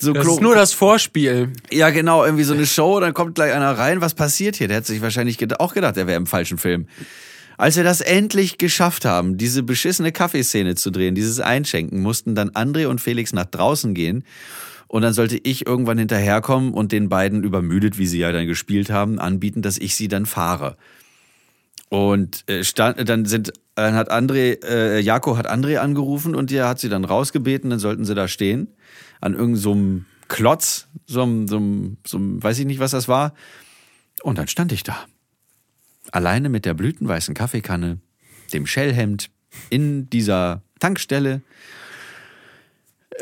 [0.00, 1.52] so Das ist nur das Vorspiel.
[1.72, 4.00] ja, genau, irgendwie so eine Show, dann kommt gleich einer rein.
[4.00, 4.68] Was passiert hier?
[4.68, 6.86] Der hat sich wahrscheinlich auch gedacht, er wäre im falschen Film.
[7.56, 12.50] Als wir das endlich geschafft haben, diese beschissene Kaffeeszene zu drehen, dieses Einschenken, mussten dann
[12.50, 14.24] André und Felix nach draußen gehen.
[14.86, 18.90] Und dann sollte ich irgendwann hinterherkommen und den beiden übermüdet, wie sie ja dann gespielt
[18.90, 20.76] haben, anbieten, dass ich sie dann fahre.
[21.88, 26.68] Und äh, stand, dann sind, dann hat André, äh, Jako hat André angerufen und der
[26.68, 28.68] hat sie dann rausgebeten, dann sollten sie da stehen.
[29.20, 33.08] An irgendeinem so Klotz, so einem, so einem, so einem, weiß ich nicht, was das
[33.08, 33.34] war.
[34.22, 35.06] Und dann stand ich da.
[36.12, 37.98] Alleine mit der blütenweißen Kaffeekanne,
[38.52, 39.30] dem Shellhemd,
[39.70, 41.42] in dieser Tankstelle.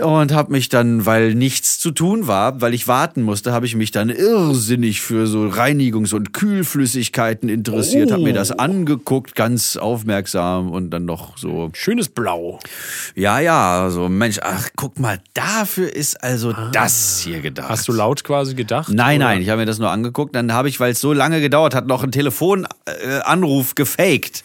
[0.02, 3.74] Und habe mich dann, weil nichts zu tun war, weil ich warten musste, habe ich
[3.74, 10.70] mich dann irrsinnig für so Reinigungs- und Kühlflüssigkeiten interessiert, habe mir das angeguckt, ganz aufmerksam
[10.70, 12.58] und dann noch so Schönes Blau.
[13.14, 17.70] ja, ja, so Mensch, ach, guck mal, dafür ist also das hier gedacht.
[17.70, 18.92] Hast du laut quasi gedacht?
[18.92, 19.28] Nein, oder?
[19.28, 20.34] nein, ich habe mir das nur angeguckt.
[20.34, 24.44] Dann habe ich, weil es so lange gedauert hat, noch einen Telefonanruf gefaked.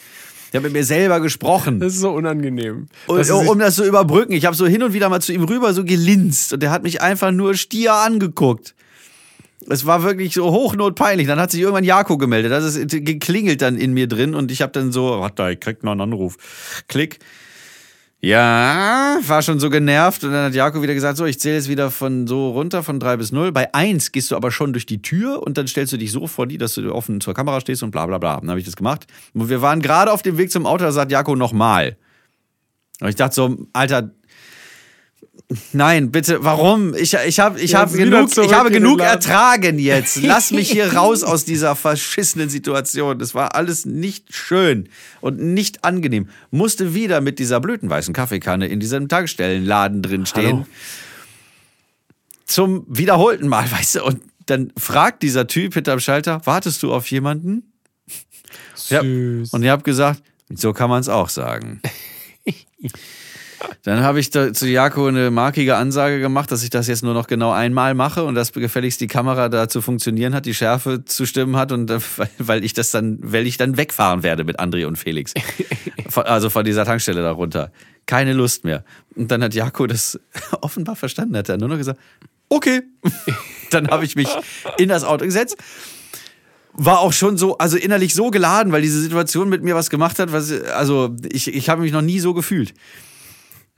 [0.52, 1.80] Ich habe mit mir selber gesprochen.
[1.80, 2.88] Das ist so unangenehm.
[3.08, 4.34] Und, um das zu überbrücken.
[4.34, 6.84] Ich habe so hin und wieder mal zu ihm rüber so gelinst und der hat
[6.84, 8.76] mich einfach nur stier angeguckt.
[9.70, 11.26] Es war wirklich so hochnotpeinlich.
[11.28, 12.52] Dann hat sich irgendwann Jako gemeldet.
[12.52, 15.84] Das ist geklingelt dann in mir drin und ich habe dann so, warte, ich krieg
[15.84, 16.36] noch einen Anruf.
[16.90, 17.20] Klick.
[18.24, 21.70] Ja, war schon so genervt und dann hat Jako wieder gesagt, so, ich zähle jetzt
[21.70, 23.52] wieder von so runter von drei bis null.
[23.52, 26.28] Bei eins gehst du aber schon durch die Tür und dann stellst du dich so
[26.28, 28.40] vor die, dass du offen zur Kamera stehst und bla bla bla.
[28.40, 29.08] Dann habe ich das gemacht.
[29.34, 31.98] Und wir waren gerade auf dem Weg zum Auto, da sagt Jako nochmal.
[33.00, 34.12] Und ich dachte so, Alter,
[35.74, 36.94] nein, bitte, warum?
[36.94, 40.22] Ich, ich, hab, ich, hab genug, ich habe genug ertragen jetzt.
[40.22, 43.20] Lass mich hier raus aus dieser verschissenen Situation.
[43.20, 46.30] Das war alles nicht schön und nicht angenehm.
[46.52, 50.52] Musste wieder mit dieser blütenweißen Kaffeekanne in diesem Tankstellenladen drin stehen.
[50.52, 50.68] Hallo.
[52.46, 57.10] Zum wiederholten Mal, weißt du, und dann fragt dieser Typ hinterm Schalter, wartest du auf
[57.12, 57.72] jemanden?
[58.90, 59.02] Ja.
[59.02, 59.54] Süß.
[59.54, 60.22] Und ich habe gesagt,
[60.54, 61.82] so kann man es auch sagen.
[63.84, 67.28] Dann habe ich zu Jako eine markige Ansage gemacht, dass ich das jetzt nur noch
[67.28, 71.26] genau einmal mache und dass gefälligst die Kamera da zu funktionieren hat, die Schärfe zu
[71.26, 72.00] stimmen hat und äh,
[72.38, 75.34] weil- ich das dann, weil ich dann wegfahren werde mit André und Felix.
[76.14, 77.72] Also von dieser Tankstelle da runter.
[78.06, 78.84] Keine Lust mehr.
[79.16, 80.20] Und dann hat Jako das
[80.62, 82.00] offenbar verstanden, hat er nur noch gesagt,
[82.50, 82.82] okay.
[83.72, 84.28] dann habe ich mich
[84.78, 85.56] in das Auto gesetzt
[86.74, 90.20] war auch schon so, also innerlich so geladen, weil diese Situation mit mir was gemacht
[90.20, 92.74] hat, was, also ich, ich habe mich noch nie so gefühlt.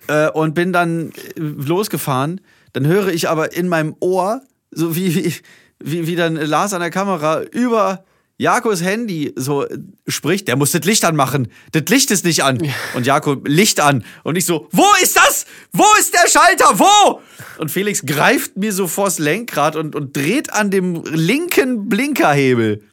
[0.08, 2.42] Äh, und bin dann äh, losgefahren.
[2.74, 5.34] Dann höre ich aber in meinem Ohr, so wie,
[5.80, 8.04] wie, wie, dann Lars an der Kamera über
[8.38, 11.48] Jakos Handy so äh, spricht, der muss das Licht anmachen.
[11.72, 12.58] Das Licht ist nicht an.
[12.96, 14.04] Und Jako, Licht an.
[14.24, 15.46] Und ich so, wo ist das?
[15.72, 16.80] Wo ist der Schalter?
[16.80, 17.22] Wo?
[17.60, 22.84] Und Felix greift mir so vors Lenkrad und, und dreht an dem linken Blinkerhebel.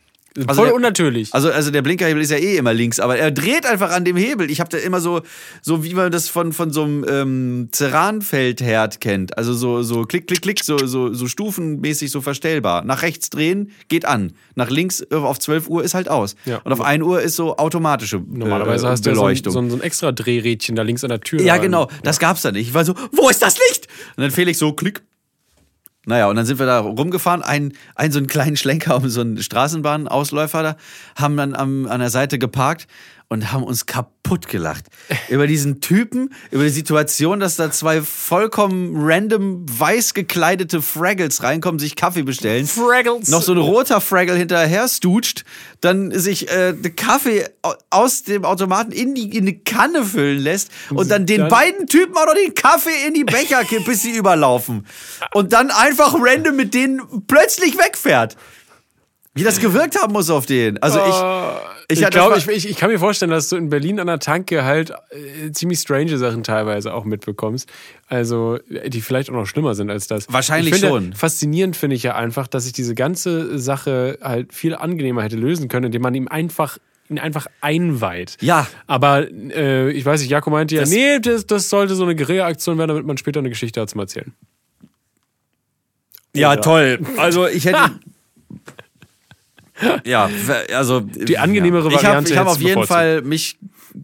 [0.48, 1.32] Voll der- unnatürlich.
[1.32, 4.16] Also, also der Blinkerhebel ist ja eh immer links, aber er dreht einfach an dem
[4.16, 4.50] Hebel.
[4.50, 5.22] Ich habe da immer so,
[5.62, 9.36] so wie man das von, von so einem ähm, Ceranfeldherd kennt.
[9.38, 12.84] Also so, so klick, klick, klick, so, so, so stufenmäßig so verstellbar.
[12.84, 14.32] Nach rechts drehen, geht an.
[14.54, 16.34] Nach links auf 12 Uhr ist halt aus.
[16.44, 16.58] Ja.
[16.64, 19.52] Und auf 1 Uhr ist so automatische Normalerweise äh, hast du ja so ein, Beleuchtung.
[19.52, 21.40] so, ein, so ein extra Drehrädchen da links an der Tür.
[21.40, 21.88] Ja, genau.
[22.02, 22.68] Das gab's da nicht.
[22.68, 23.88] Ich war so, wo ist das Licht?
[24.16, 25.02] Und dann Felix so, klick.
[26.06, 29.20] Naja, und dann sind wir da rumgefahren, einen, einen so einen kleinen Schlenker um so
[29.20, 30.76] einen Straßenbahnausläufer da,
[31.16, 32.86] haben dann am, an der Seite geparkt
[33.32, 34.86] und haben uns kaputt gelacht.
[35.28, 41.78] über diesen Typen, über die Situation, dass da zwei vollkommen random weiß gekleidete Fraggles reinkommen,
[41.78, 42.66] sich Kaffee bestellen.
[42.66, 43.28] Fraggles.
[43.28, 45.44] Noch so ein roter Fraggle hinterher stutscht,
[45.80, 50.40] dann sich äh, den Kaffee au- aus dem Automaten in die, in die Kanne füllen
[50.40, 53.84] lässt und dann den dann- beiden Typen auch noch den Kaffee in die Becher kippt,
[53.86, 54.86] bis sie überlaufen.
[55.32, 58.36] Und dann einfach random mit denen plötzlich wegfährt.
[59.34, 60.82] Wie das gewirkt haben muss auf den.
[60.82, 61.06] Also ich,
[61.92, 64.08] Ich, ich, hatte- glaube, ich, ich, ich kann mir vorstellen, dass du in Berlin an
[64.08, 67.68] der Tanke halt äh, ziemlich strange Sachen teilweise auch mitbekommst.
[68.08, 70.32] Also, die vielleicht auch noch schlimmer sind als das.
[70.32, 71.12] Wahrscheinlich ich schon.
[71.12, 75.68] Faszinierend finde ich ja einfach, dass ich diese ganze Sache halt viel angenehmer hätte lösen
[75.68, 78.36] können, indem man ihm einfach ihn einfach einweiht.
[78.40, 78.68] Ja.
[78.86, 82.14] Aber äh, ich weiß nicht, Jakob meinte ja, Das- nee, das, das sollte so eine
[82.14, 84.32] Guerilla-Aktion werden, damit man später eine Geschichte hat zum Erzählen.
[86.34, 86.98] ja, toll.
[87.16, 87.78] Also ich hätte.
[90.04, 90.28] Ja,
[90.74, 92.84] also Die angenehmere habe Variante ich hab hättest auf jeden.
[92.86, 93.58] Fall mich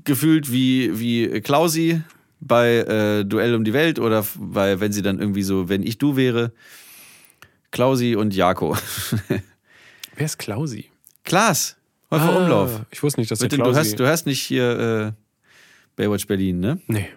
[0.05, 2.03] gefühlt wie wie Klausi
[2.41, 5.99] bei äh, Duell um die Welt oder bei wenn sie dann irgendwie so wenn ich
[5.99, 6.53] du wäre
[7.71, 8.77] Klausi und Jako.
[10.17, 10.87] Wer ist Klausi?
[11.25, 11.77] Klaas,
[12.11, 12.81] Häufer Umlauf.
[12.81, 13.77] Ah, Ich wusste nicht, dass der Bitte, du Klausi...
[13.79, 15.23] hörst du hörst nicht hier äh,
[15.97, 16.81] Baywatch Berlin, ne?
[16.87, 17.09] nee.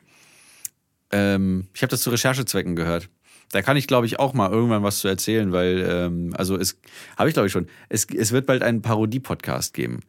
[1.12, 3.10] Ähm, ich habe das zu Recherchezwecken gehört.
[3.52, 6.80] Da kann ich, glaube ich, auch mal irgendwann was zu erzählen, weil, ähm, also es
[7.18, 7.68] habe ich, glaube ich, schon.
[7.90, 10.02] Es, es wird bald einen Parodie-Podcast geben.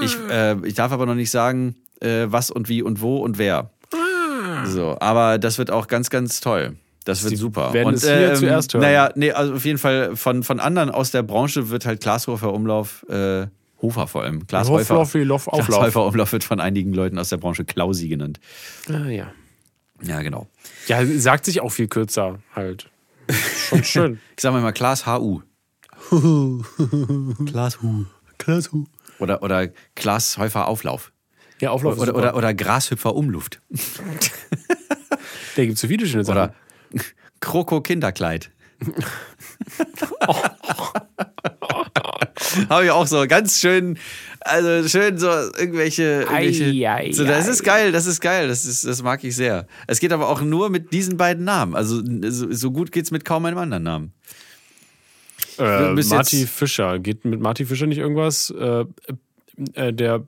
[0.00, 3.38] Ich, äh, ich darf aber noch nicht sagen, äh, was und wie und wo und
[3.38, 3.70] wer.
[4.66, 6.76] So, aber das wird auch ganz, ganz toll.
[7.04, 7.72] Das wird Sie super.
[7.74, 8.82] werden und, es hier zuerst hören.
[8.82, 12.26] Naja, nee, also auf jeden Fall von, von anderen aus der Branche wird halt Klaas
[12.26, 13.46] Hofer Umlauf, äh,
[13.82, 14.46] Hofer vor allem.
[14.46, 14.94] Klaas Häufer.
[14.94, 15.82] Hofloffi, Loff, Klaas Auflauf.
[15.82, 18.40] Häufer Umlauf wird von einigen Leuten aus der Branche Klausi genannt.
[18.88, 19.32] Ah, ja.
[20.06, 20.48] Ja, genau.
[20.86, 22.90] Ja, sagt sich auch viel kürzer halt.
[23.68, 24.20] Schon schön.
[24.36, 25.40] Ich sag mal mal Klaas HU.
[27.46, 28.04] Klaas Hu.
[28.38, 28.84] Klaas Hu.
[29.18, 31.12] Oder, oder Klaas Häufer Auflauf.
[31.60, 33.60] Ja, Auflauf Oder, ist oder, oder Grashüpfer Umluft.
[35.56, 36.36] Da gibt es so viele schöne Sachen.
[36.36, 36.54] Oder
[37.40, 38.50] Kroko Kinderkleid.
[42.68, 43.98] Habe ich auch so ganz schön,
[44.40, 46.26] also schön so irgendwelche.
[46.28, 47.50] irgendwelche Ei, ei, so, das ei.
[47.50, 49.66] ist geil, das ist geil, das, ist, das mag ich sehr.
[49.86, 51.74] Es geht aber auch nur mit diesen beiden Namen.
[51.74, 54.12] Also so, so gut geht's mit kaum einem anderen Namen.
[55.58, 56.98] äh, Marty Fischer.
[56.98, 58.50] Geht mit Marty Fischer nicht irgendwas?
[58.50, 58.84] Äh,
[59.74, 60.26] äh, der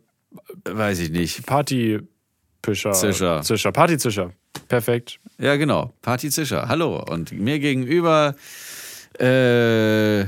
[0.65, 1.47] weiß ich nicht.
[1.47, 2.93] Partypischer.
[2.93, 3.43] Zischer.
[3.43, 3.73] Zischer.
[3.73, 4.33] Partyzischer.
[4.69, 5.19] Perfekt.
[5.39, 5.93] Ja, genau.
[6.03, 6.69] Party Zischer.
[6.69, 7.03] Hallo.
[7.09, 8.35] Und mir gegenüber
[9.19, 10.25] äh,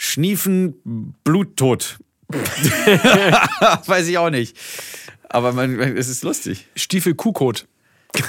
[0.00, 1.98] Schniefen Bluttod.
[2.30, 4.56] weiß ich auch nicht.
[5.28, 6.68] Aber man, es ist lustig.
[6.76, 7.66] Stiefel Kuhkot.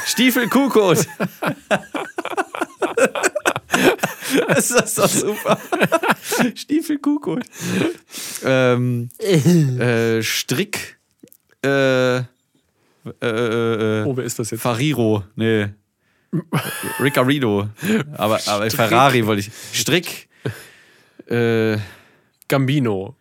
[0.07, 0.97] Stiefel Kuhkot.
[4.47, 5.59] das ist doch super.
[6.55, 7.43] Stiefel Kuhkot.
[8.43, 10.97] Ähm, äh, Strick.
[11.63, 12.23] Äh, äh,
[13.21, 14.61] äh, Oh, wer ist das jetzt?
[14.61, 15.23] Fariro.
[15.35, 15.67] Nee.
[16.99, 17.69] Riccardo.
[18.17, 19.51] Aber, aber Ferrari wollte ich.
[19.71, 20.28] Strick.
[21.27, 21.77] Äh,
[22.47, 23.15] Gambino.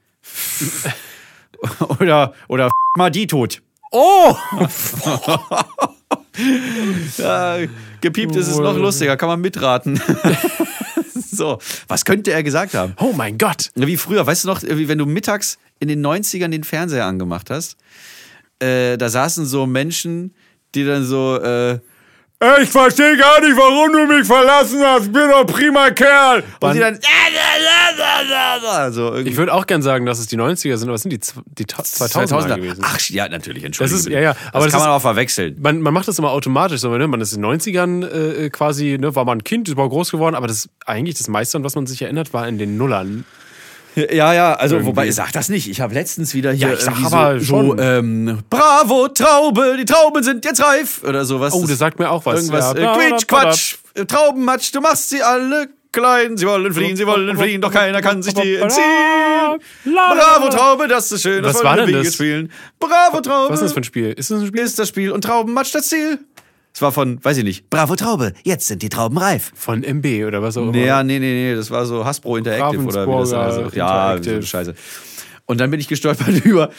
[2.00, 3.62] oder, oder mal die tot.
[3.92, 4.34] Oh!
[7.16, 7.58] Ja,
[8.00, 10.00] gepiept ist es noch lustiger, kann man mitraten.
[11.30, 11.58] so,
[11.88, 12.94] was könnte er gesagt haben?
[13.00, 13.70] Oh mein Gott!
[13.74, 17.76] Wie früher, weißt du noch, wenn du mittags in den 90ern den Fernseher angemacht hast,
[18.60, 20.32] äh, da saßen so Menschen,
[20.74, 21.80] die dann so, äh,
[22.62, 25.06] ich verstehe gar nicht, warum du mich verlassen hast.
[25.06, 26.44] Ich bin doch prima Kerl.
[26.60, 26.98] Und die dann
[28.92, 31.10] so irgendwie Ich würde auch gern sagen, dass es die 90er sind, aber es sind
[31.12, 31.20] die,
[31.58, 32.82] die Ta- 2000er, gewesen.
[32.84, 33.98] Ach ja, natürlich, Das entschuldigung.
[34.00, 34.30] ist, ja, ja.
[34.52, 35.56] Aber das, das, kann man ist, auch verwechseln.
[35.60, 36.80] man, man macht das immer automatisch.
[36.80, 37.08] So, ne?
[37.08, 40.10] Man ist in den 90ern äh, quasi, ne, war man ein Kind, ist mal groß
[40.10, 43.24] geworden, aber das eigentlich das meiste, an was man sich erinnert, war in den Nullern.
[44.10, 44.88] Ja, ja, also Irgendwie.
[44.90, 45.68] wobei, ich sag das nicht.
[45.68, 47.78] Ich habe letztens wieder hier Ja, ich sag aber so, schon.
[47.80, 51.52] ähm, Bravo, Traube, die Trauben sind jetzt reif oder sowas.
[51.54, 52.36] Oh, das sagt mir auch was.
[52.36, 52.94] Irgendwas, Ja.
[52.94, 56.36] äh, Quitsch, Quatsch, äh, Traubenmatsch, du machst sie alle klein.
[56.36, 58.84] Sie wollen fliehen, sie wollen fliehen, doch keiner kann sich dir entziehen.
[59.84, 62.14] Bravo, Traube, das ist schön, das Was wollen war denn das?
[62.14, 62.52] spielen.
[62.78, 63.52] Bravo, Traube.
[63.52, 64.12] Was ist das für ein Spiel?
[64.12, 64.60] Ist das ein Spiel?
[64.62, 66.18] ist das Spiel und Traubenmatsch das Ziel?
[66.78, 67.70] Es war von, weiß ich nicht.
[67.70, 69.50] Bravo, Traube, jetzt sind die Trauben reif.
[69.56, 70.76] Von MB oder was auch immer.
[70.76, 73.74] Ja, nee, nee, nee, das war so Hasbro Interactive oder wie das heißt.
[73.74, 74.74] Ja, so eine Scheiße.
[75.46, 76.70] Und dann bin ich gestolpert über.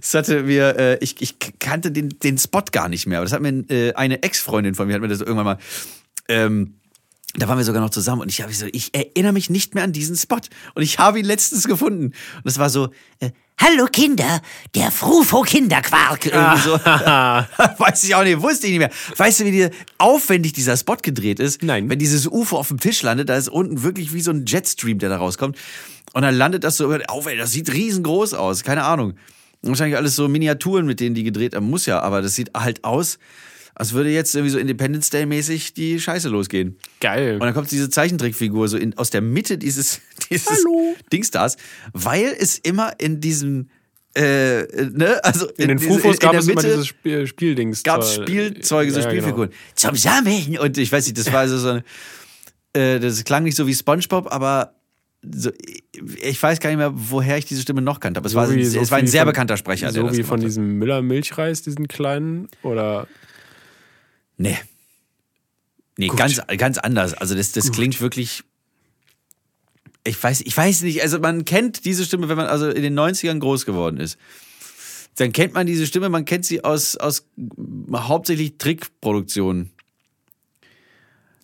[0.00, 3.34] Es hatte mir, äh, ich, ich kannte den, den Spot gar nicht mehr, aber das
[3.34, 5.58] hat mir äh, eine Ex-Freundin von mir, hat mir das irgendwann mal,
[6.30, 6.76] ähm,
[7.34, 9.84] da waren wir sogar noch zusammen und ich habe so, ich erinnere mich nicht mehr
[9.84, 10.36] an diesen Spot
[10.74, 12.90] und ich habe ihn letztens gefunden und das war so,
[13.20, 14.40] äh, Hallo Kinder,
[14.74, 16.26] der Frufo Kinderquark.
[16.26, 16.72] Irgendwie so.
[16.84, 18.90] Weiß ich auch nicht, wusste ich nicht mehr.
[19.16, 19.68] Weißt du, wie die,
[19.98, 21.62] aufwendig dieser Spot gedreht ist?
[21.62, 21.88] Nein.
[21.88, 24.98] Wenn dieses UFO auf dem Tisch landet, da ist unten wirklich wie so ein Jetstream,
[24.98, 25.56] der da rauskommt.
[26.12, 29.14] Und dann landet das so, über- aufwendig, das sieht riesengroß aus, keine Ahnung.
[29.60, 32.82] Wahrscheinlich alles so Miniaturen, mit denen die gedreht haben, muss ja, aber das sieht halt
[32.82, 33.18] aus,
[33.82, 36.76] als würde jetzt irgendwie so Independence Day mäßig die Scheiße losgehen.
[37.00, 37.34] Geil.
[37.34, 40.94] Und dann kommt diese Zeichentrickfigur so in, aus der Mitte dieses, dieses Hallo.
[41.12, 41.56] Dingstars,
[41.92, 43.68] weil es immer in diesem,
[44.14, 47.82] äh, ne, also in den diese- Fufos gab es immer dieses Spiel, Spieldings.
[47.82, 49.10] gab es Spielzeuge, so Ja, genau.
[49.20, 51.84] Spielfiguren zum Sammeln und ich weiß nicht, das war also so eine,
[52.74, 54.74] äh, das klang nicht so wie SpongeBob, aber
[55.24, 55.50] so,
[56.22, 58.50] ich weiß gar nicht mehr, woher ich diese Stimme noch kannte, aber es, So war,
[58.54, 59.92] wie- es so war ein sehr von- bekannter Sprecher.
[59.92, 60.46] So wie von hat.
[60.46, 62.48] diesem Müller-Milchreis, diesen kleinen?
[62.62, 63.06] Oder.
[64.36, 64.58] Nee.
[65.98, 67.14] Nee, ganz, ganz anders.
[67.14, 68.44] Also das, das klingt wirklich.
[70.04, 72.98] Ich weiß, ich weiß nicht, also man kennt diese Stimme, wenn man also in den
[72.98, 74.18] 90ern groß geworden ist.
[75.16, 77.28] Dann kennt man diese Stimme, man kennt sie aus, aus
[77.94, 79.70] hauptsächlich Trickproduktionen.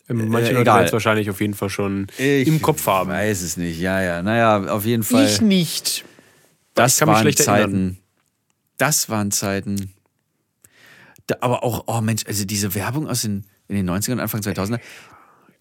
[0.09, 3.11] Manche Äh, Leute werden es wahrscheinlich auf jeden Fall schon im Kopf haben.
[3.11, 4.23] Ich weiß es nicht, ja, ja.
[4.23, 5.29] Naja, auf jeden Fall.
[5.43, 6.05] nicht.
[6.75, 7.75] das ich waren Zeiten.
[7.75, 7.99] erinnern.
[8.79, 9.93] Das waren Zeiten.
[11.41, 14.81] Aber auch, oh Mensch, also diese Werbung aus den, in den 90ern und Anfang 2000er.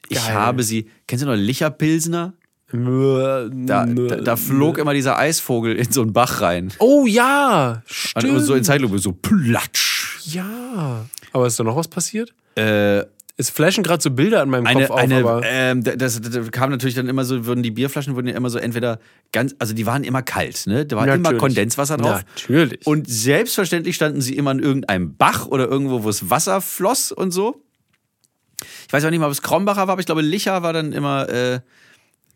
[0.09, 0.33] Ich Geil.
[0.33, 2.33] habe sie, kennst du noch Licherpilsner?
[2.71, 6.73] Da, Da, da, flog immer dieser Eisvogel in so einen Bach rein.
[6.79, 7.81] Oh ja,
[8.15, 8.41] Und stimmt.
[8.41, 10.19] so in Zeitlupe, so platsch.
[10.25, 11.05] ja.
[11.33, 12.33] Aber ist da noch was passiert?
[12.55, 13.03] Äh,
[13.39, 16.51] Es flashen gerade so Bilder an meinem eine, Kopf auf, eine, aber ähm, das, das
[16.51, 18.99] kam natürlich dann immer so, wurden die Bierflaschen wurden ja immer so entweder
[19.31, 20.87] ganz, also die waren immer kalt, ne?
[20.87, 21.39] Da war immer Natürlich.
[21.39, 22.23] Kondenswasser drauf.
[22.35, 22.87] Natürlich.
[22.87, 27.29] Und selbstverständlich standen sie immer in irgendeinem Bach oder irgendwo, wo es Wasser floss und
[27.29, 27.61] so.
[28.87, 30.91] Ich weiß auch nicht mal, ob es Krombacher war, aber ich glaube, Licher war dann
[30.91, 31.59] immer äh,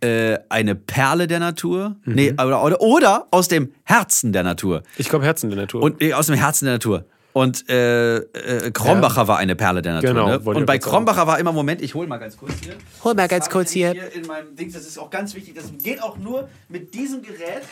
[0.02, 1.96] äh, eine Perle der Natur.
[2.06, 2.14] Mhm.
[2.14, 4.84] Nee, oder, oder, oder aus dem Herzen der Natur.
[4.98, 5.82] ich glaube Herzen der Natur.
[5.82, 7.06] Und äh, aus dem Herzen der Natur.
[7.34, 10.10] Und äh, äh, Krombacher war eine Perle der Natur.
[10.10, 10.40] Genau, ne?
[10.40, 10.78] Und bei.
[10.78, 12.76] Krombacher war immer, Moment, ich hol mal ganz kurz hier.
[13.04, 14.08] Hol mal ganz Das kurz hab hier.
[14.10, 15.56] ich in meinem Ding, das ist auch ganz wichtig.
[15.56, 17.64] Das geht auch nur mit diesem Gerät.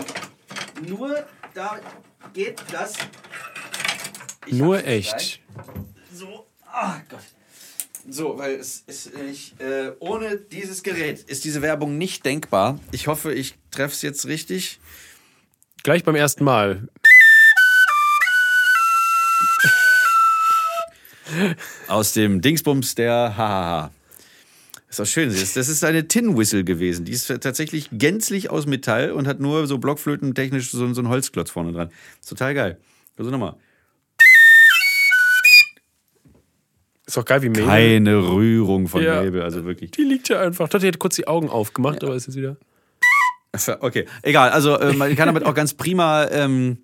[0.87, 1.15] Nur
[1.53, 1.77] da
[2.33, 2.93] geht das.
[4.45, 5.41] Ich Nur echt.
[6.13, 7.19] So, ah Gott.
[8.09, 12.79] So, weil es ist nicht, äh, ohne dieses Gerät ist diese Werbung nicht denkbar.
[12.91, 14.79] Ich hoffe, ich treffe es jetzt richtig.
[15.83, 16.87] Gleich beim ersten Mal.
[21.87, 23.91] Aus dem Dingsbums der Hahaha.
[24.89, 25.29] ist doch schön.
[25.29, 27.05] Das ist eine Tin Whistle gewesen.
[27.05, 31.51] Die ist tatsächlich gänzlich aus Metall und hat nur so blockflötentechnisch so, so einen Holzklotz
[31.51, 31.89] vorne dran.
[32.19, 32.77] Ist total geil.
[33.17, 33.55] Also nochmal.
[37.05, 37.65] Ist doch geil wie Mabel.
[37.65, 39.23] Keine Rührung von Ja.
[39.23, 39.89] Mabel, also wirklich.
[39.91, 40.65] Die liegt ja einfach.
[40.65, 42.57] Ich dachte, die hätte kurz die Augen aufgemacht, aber ist jetzt wieder.
[43.79, 44.51] Okay, egal.
[44.51, 46.27] Also äh, man kann damit auch ganz prima.
[46.29, 46.77] Ähm,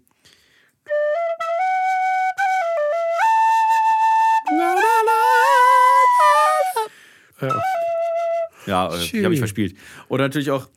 [7.48, 8.90] Ja.
[8.90, 9.76] ja, äh, die habe ich verspielt.
[10.10, 10.68] Oder natürlich auch.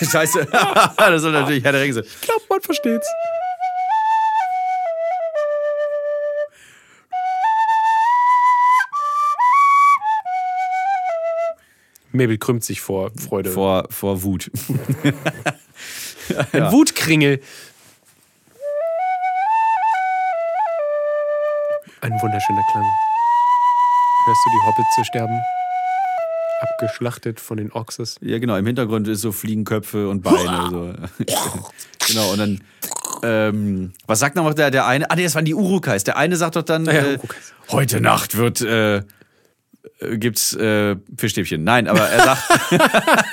[0.10, 0.46] Scheiße.
[0.96, 2.00] das ist natürlich Herr der Ringe.
[2.00, 3.08] Ich glaube, man versteht's.
[12.16, 13.50] Mabel krümmt sich vor Freude.
[13.50, 14.50] Vor, vor Wut.
[16.52, 17.40] Ein Wutkringel.
[22.06, 22.84] Ein wunderschöner Klang.
[24.26, 25.40] Hörst du die Hobbits zu sterben?
[26.60, 28.16] Abgeschlachtet von den Ochses.
[28.20, 28.54] Ja, genau.
[28.54, 30.68] Im Hintergrund ist so Fliegenköpfe und Beine.
[30.70, 30.94] so.
[32.06, 32.60] genau, und dann.
[33.24, 35.10] Ähm, was sagt noch der, der eine?
[35.10, 36.04] Ah, nee, das waren die Urukais.
[36.04, 37.18] Der eine sagt doch dann, Ah ja, äh,
[37.70, 39.02] heute Nacht wird, äh, äh,
[40.12, 41.64] gibt's äh, Fischstäbchen.
[41.64, 42.42] Nein, aber er sagt,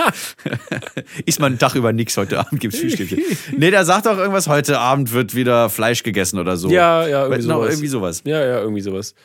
[1.26, 3.22] isst man einen Tag über nix, heute Abend gibt's Fischstäbchen.
[3.58, 6.70] nee, der sagt doch irgendwas, heute Abend wird wieder Fleisch gegessen oder so.
[6.70, 7.70] Ja, ja, irgendwie sowas.
[7.70, 8.22] irgendwie sowas.
[8.26, 9.16] Ja, ja, irgendwie sowas.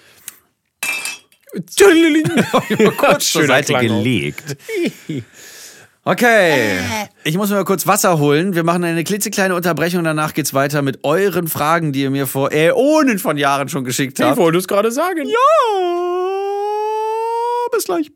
[2.98, 4.56] kurz zur Seite Klang gelegt.
[6.04, 6.78] Okay,
[7.24, 8.54] ich muss mir mal kurz Wasser holen.
[8.54, 10.04] Wir machen eine klitzekleine Unterbrechung.
[10.04, 14.18] Danach geht's weiter mit euren Fragen, die ihr mir vor Äonen von Jahren schon geschickt
[14.18, 14.38] Ich habt.
[14.38, 15.28] wollte es gerade sagen.
[15.28, 15.36] Ja,
[17.70, 18.10] bis gleich.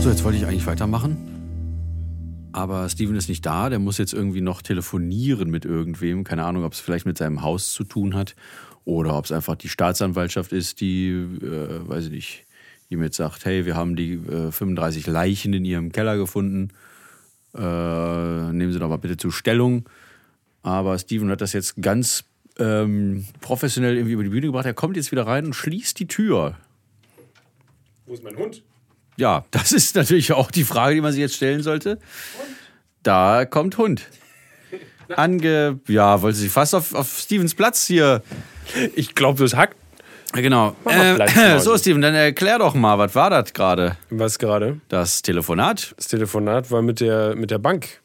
[0.00, 1.16] So, jetzt wollte ich eigentlich weitermachen.
[2.52, 6.22] Aber Steven ist nicht da, der muss jetzt irgendwie noch telefonieren mit irgendwem.
[6.24, 8.36] Keine Ahnung, ob es vielleicht mit seinem Haus zu tun hat
[8.84, 12.46] oder ob es einfach die Staatsanwaltschaft ist, die, äh, weiß ich nicht,
[12.88, 16.68] ihm jetzt sagt, hey, wir haben die äh, 35 Leichen in ihrem Keller gefunden.
[17.54, 17.60] Äh,
[18.52, 19.88] nehmen Sie doch mal bitte zur Stellung.
[20.62, 22.24] Aber Steven hat das jetzt ganz
[22.58, 24.66] ähm, professionell irgendwie über die Bühne gebracht.
[24.66, 26.56] Er kommt jetzt wieder rein und schließt die Tür.
[28.06, 28.62] Wo ist mein Hund?
[29.18, 31.98] Ja, das ist natürlich auch die Frage, die man sich jetzt stellen sollte.
[33.02, 34.08] Da kommt Hund.
[35.16, 35.80] Ange.
[35.88, 38.22] Ja, wollte sie fast auf, auf Stevens Platz hier.
[38.94, 39.76] Ich glaube, das hackt.
[40.34, 40.76] Genau.
[40.84, 43.96] Äh, so, Steven, dann erklär doch mal, was war das gerade?
[44.10, 44.80] Was gerade?
[44.88, 45.94] Das Telefonat?
[45.96, 48.00] Das Telefonat war mit der, mit der Bank.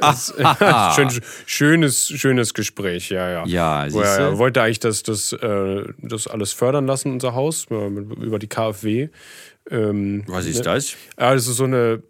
[0.00, 1.10] Ah, Schön,
[1.46, 3.44] schönes, schönes Gespräch, ja, ja.
[3.46, 4.22] Ja, siehste.
[4.22, 8.48] er wollte eigentlich das, das, äh, das alles fördern lassen, unser Haus, äh, über die
[8.48, 9.10] KfW.
[9.68, 10.96] Ähm, Was ist das?
[11.18, 12.02] Ja, das ist so eine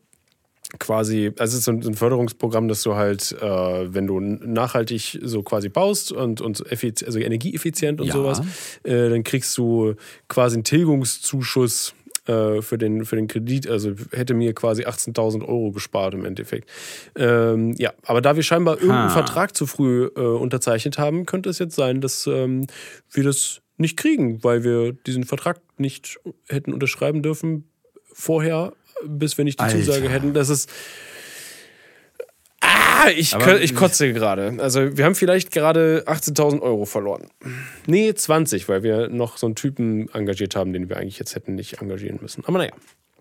[0.78, 5.42] quasi, also es ist so ein Förderungsprogramm, dass du halt, äh, wenn du nachhaltig so
[5.42, 8.12] quasi baust und, und also energieeffizient und Ja.
[8.14, 8.40] sowas,
[8.84, 9.94] äh, dann kriegst du
[10.28, 11.94] quasi einen Tilgungszuschuss
[12.26, 13.68] äh, für den, für den Kredit.
[13.68, 16.68] Also hätte mir quasi 18.000 Euro gespart im Endeffekt.
[17.16, 19.14] Ähm, ja, aber da wir scheinbar irgendeinen Ha.
[19.14, 22.66] Vertrag zu früh äh, unterzeichnet haben, könnte es jetzt sein, dass ähm,
[23.10, 27.64] wir das nicht kriegen, weil wir diesen Vertrag nicht hätten unterschreiben dürfen
[28.12, 28.72] vorher,
[29.06, 29.78] bis wir nicht die Alter.
[29.78, 30.66] Zusage hätten, dass es.
[32.60, 34.54] Ah, ich, Aber- kö- ich kotze gerade.
[34.58, 37.28] Also, wir haben vielleicht gerade 18.000 Euro verloren.
[37.86, 41.54] Nee, 20, weil wir noch so einen Typen engagiert haben, den wir eigentlich jetzt hätten
[41.54, 42.44] nicht engagieren müssen.
[42.44, 42.72] Aber naja.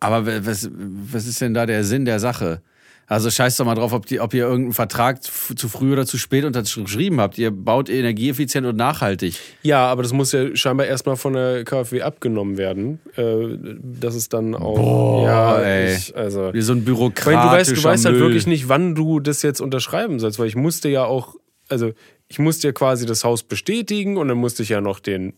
[0.01, 2.61] Aber was, was ist denn da der Sinn der Sache?
[3.09, 6.19] Also scheißt doch mal drauf, ob, die, ob ihr irgendeinen Vertrag zu früh oder zu
[6.19, 7.39] spät unterschrieben habt.
[7.39, 9.35] Ihr baut energieeffizient und nachhaltig.
[9.63, 12.99] Ja, aber das muss ja scheinbar erstmal von der KfW abgenommen werden.
[13.15, 13.57] Äh,
[13.99, 14.75] dass es dann auch.
[14.75, 15.95] Boah, ja, ey.
[15.95, 16.53] Ich, also.
[16.53, 19.59] Wie so ein bürokratischer du weißt, du weißt halt wirklich nicht, wann du das jetzt
[19.59, 21.33] unterschreiben sollst, weil ich musste ja auch,
[21.67, 21.93] also
[22.27, 25.33] ich musste ja quasi das Haus bestätigen und dann musste ich ja noch den,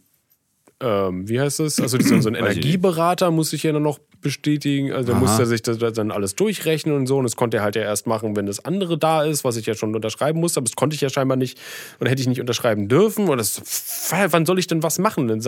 [0.82, 1.80] ähm, wie heißt das?
[1.80, 2.42] Also so so ein Weiß ich nicht.
[2.42, 4.92] Energieberater musste ich ja dann noch bestätigen.
[4.92, 7.18] Also musste er sich das das dann alles durchrechnen und so.
[7.18, 9.66] Und das konnte er halt ja erst machen, wenn das andere da ist, was ich
[9.66, 10.60] ja schon unterschreiben musste.
[10.60, 11.58] Aber das konnte ich ja scheinbar nicht
[12.00, 13.28] oder hätte ich nicht unterschreiben dürfen.
[13.28, 13.62] Oder das,
[14.30, 15.42] wann soll ich denn was machen?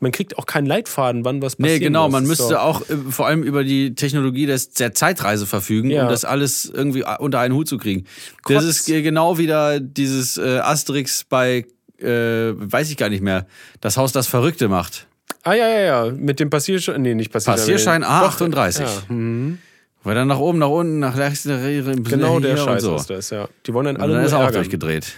[0.00, 1.80] Man kriegt auch keinen Leitfaden, wann was passiert.
[1.80, 5.90] Nee, genau, man müsste auch äh, vor allem über die Technologie des, der Zeitreise verfügen,
[5.90, 6.04] Ja.
[6.04, 8.04] um das alles irgendwie unter einen Hut zu kriegen.
[8.46, 8.64] Das Kotz.
[8.64, 11.64] ist genau wieder dieses äh, Asterix bei,
[11.98, 12.06] äh,
[12.54, 13.46] weiß ich gar nicht mehr,
[13.80, 15.06] das Haus, das Verrückte macht.
[15.42, 16.10] Ah, ja, ja, ja.
[16.12, 17.02] Mit dem Passierschein.
[17.02, 17.58] Nee, nicht Passierschein.
[17.58, 18.80] Passierschein Doch, A38.
[18.82, 19.58] Ja, hm.
[20.02, 22.96] Weil dann nach oben, nach unten, nach rechts, nach rechts, Genau der und Scheiß so.
[22.96, 23.48] ist das, ja.
[23.66, 24.62] Die wollen dann Und alle dann nur ist er auch ärgern.
[24.62, 25.12] durchgedreht.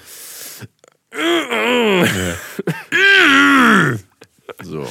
[4.63, 4.87] so.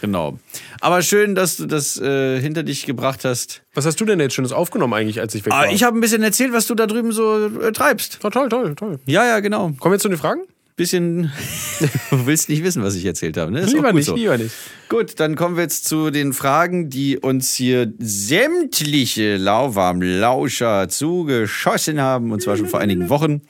[0.00, 0.38] Genau.
[0.80, 3.62] Aber schön, dass du das äh, hinter dich gebracht hast.
[3.74, 5.60] Was hast du denn jetzt Schönes aufgenommen eigentlich, als ich weg war?
[5.62, 8.18] Ah, ich habe ein bisschen erzählt, was du da drüben so äh, treibst.
[8.22, 9.00] oh, toll, toll, toll.
[9.06, 9.72] Ja, ja, genau.
[9.78, 10.42] Kommen wir jetzt zu den Fragen?
[10.76, 11.32] Bisschen.
[12.10, 13.60] du willst nicht wissen, was ich erzählt habe, ne?
[13.60, 14.14] Ist lieber nicht, so.
[14.14, 14.54] lieber nicht.
[14.90, 21.98] Gut, dann kommen wir jetzt zu den Fragen, die uns hier sämtliche lauwarm Lauscher zugeschossen
[21.98, 23.40] haben, und zwar schon vor einigen Wochen.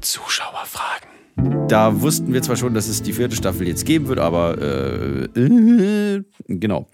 [0.00, 1.08] Zuschauerfragen.
[1.68, 5.40] Da wussten wir zwar schon, dass es die vierte Staffel jetzt geben wird, aber äh,
[5.40, 6.88] äh, genau.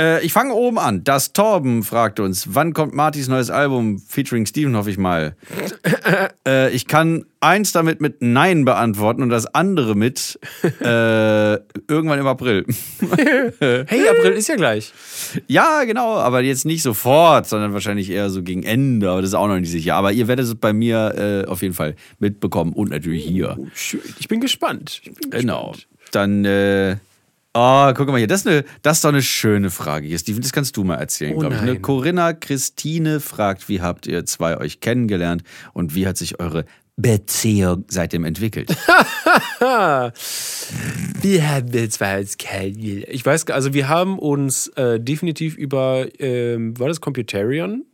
[0.00, 1.04] Äh, ich fange oben an.
[1.04, 5.36] Das Torben fragt uns, wann kommt Martys neues Album featuring Steven, hoffe ich mal.
[6.48, 10.38] äh, ich kann eins damit mit Nein beantworten und das andere mit
[10.80, 11.54] äh,
[11.88, 12.64] irgendwann im April.
[13.60, 14.92] Hey, April ist ja gleich.
[15.46, 19.34] ja, genau, aber jetzt nicht sofort, sondern wahrscheinlich eher so gegen Ende, aber das ist
[19.34, 19.94] auch noch nicht sicher.
[19.94, 23.56] Aber ihr werdet es bei mir äh, auf jeden Fall mitbekommen und natürlich hier.
[23.74, 24.00] Schön.
[24.18, 25.00] Ich bin gespannt.
[25.04, 25.72] Ich bin Genau.
[25.72, 25.88] gespannt.
[26.12, 26.96] Dann, äh,
[27.54, 30.42] oh, guck mal hier, das ist, eine, das ist doch eine schöne Frage hier, Steven.
[30.42, 31.62] Das kannst du mal erzählen, Oh glaube ich.
[31.62, 31.80] Ne?
[31.80, 35.42] Corinna Christine fragt, wie habt ihr zwei euch kennengelernt
[35.72, 36.64] und wie hat sich eure
[36.96, 38.70] Beziehung seitdem entwickelt?
[41.20, 43.06] Wir haben jetzt zwei uns kennengelernt.
[43.08, 47.84] Ich weiß, also wir haben uns äh, definitiv über, ähm, war das Computarian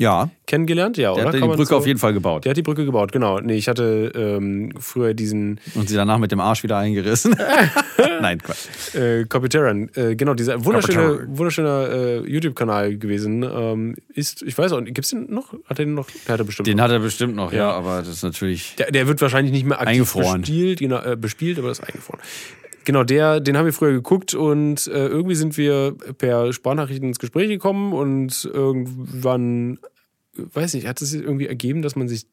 [0.00, 0.96] ja, kennengelernt?
[0.96, 1.26] Ja, der oder?
[1.26, 2.44] hat die Brücke so- auf jeden Fall gebaut.
[2.44, 3.40] Der hat die Brücke gebaut, genau.
[3.40, 7.36] Nee, ich hatte ähm, früher diesen Und sie danach mit dem Arsch wieder eingerissen.
[8.20, 8.94] Nein, Quatsch.
[8.94, 11.38] äh, Computarian, äh, genau, dieser wunderschöne, Computarian.
[11.38, 13.42] wunderschöner äh, YouTube-Kanal gewesen.
[13.42, 15.52] Ähm, ist, ich weiß auch gibt's den noch?
[15.64, 16.06] Hat er den noch?
[16.26, 16.84] Der hat er bestimmt Den noch.
[16.84, 17.70] hat er bestimmt noch, ja, Ja.
[17.72, 18.76] aber das ist natürlich.
[18.76, 20.40] Der, der wird wahrscheinlich nicht mehr aktiv Eingefroren.
[20.42, 22.20] bespielt, genau, äh, bespielt, aber das ist eingefroren.
[22.84, 27.18] Genau, der, den haben wir früher geguckt und äh, irgendwie sind wir per Sprachnachrichten ins
[27.18, 29.78] Gespräch gekommen und irgendwann,
[30.36, 32.26] weiß nicht, hat es sich irgendwie ergeben, dass man sich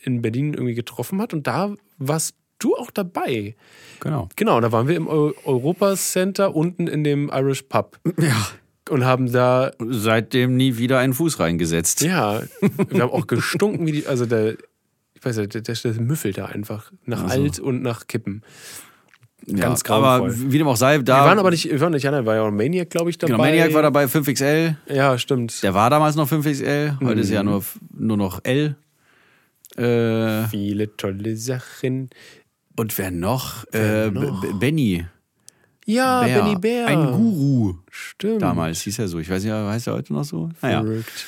[0.00, 3.54] in Berlin irgendwie getroffen hat und da warst du auch dabei.
[4.00, 4.28] Genau.
[4.36, 8.48] Genau, da waren wir im Eu Europa Center unten in dem Irish Pub Ja.
[8.90, 12.00] und haben da, Seitdem nie wieder einen Fuß reingesetzt.
[12.00, 12.42] ja,
[12.88, 14.54] wir haben auch gestunken wie die, also der,
[15.14, 17.42] ich weiß nicht, der, der, der müffelt da einfach nach Also.
[17.42, 18.42] alt und nach Kippen.
[19.50, 20.52] Ja, Ganz aber grauenvoll.
[20.52, 21.22] wie dem auch sei, da.
[21.22, 23.32] Wir waren aber nicht, wir waren nicht war ja auch Maniac, glaube ich, dabei.
[23.32, 24.76] Genau, Maniac war dabei, 5XL.
[24.88, 25.62] Ja, stimmt.
[25.62, 27.48] Der war damals noch 5XL, heute ist ja Mhm.
[27.50, 27.64] nur,
[27.96, 28.76] nur noch L.
[29.76, 32.10] Äh, Viele tolle Sachen.
[32.76, 33.64] und wer noch?
[33.72, 34.44] Äh, noch?
[34.58, 35.04] Benny.
[35.86, 36.42] Ja, Bär.
[36.42, 36.86] Benny Bär.
[36.86, 37.74] Ein Guru.
[37.90, 38.42] Stimmt.
[38.42, 39.18] Damals hieß er so.
[39.18, 40.50] Ich weiß nicht, heißt er heute noch so?
[40.60, 40.82] Naja.
[40.82, 41.26] Verrückt.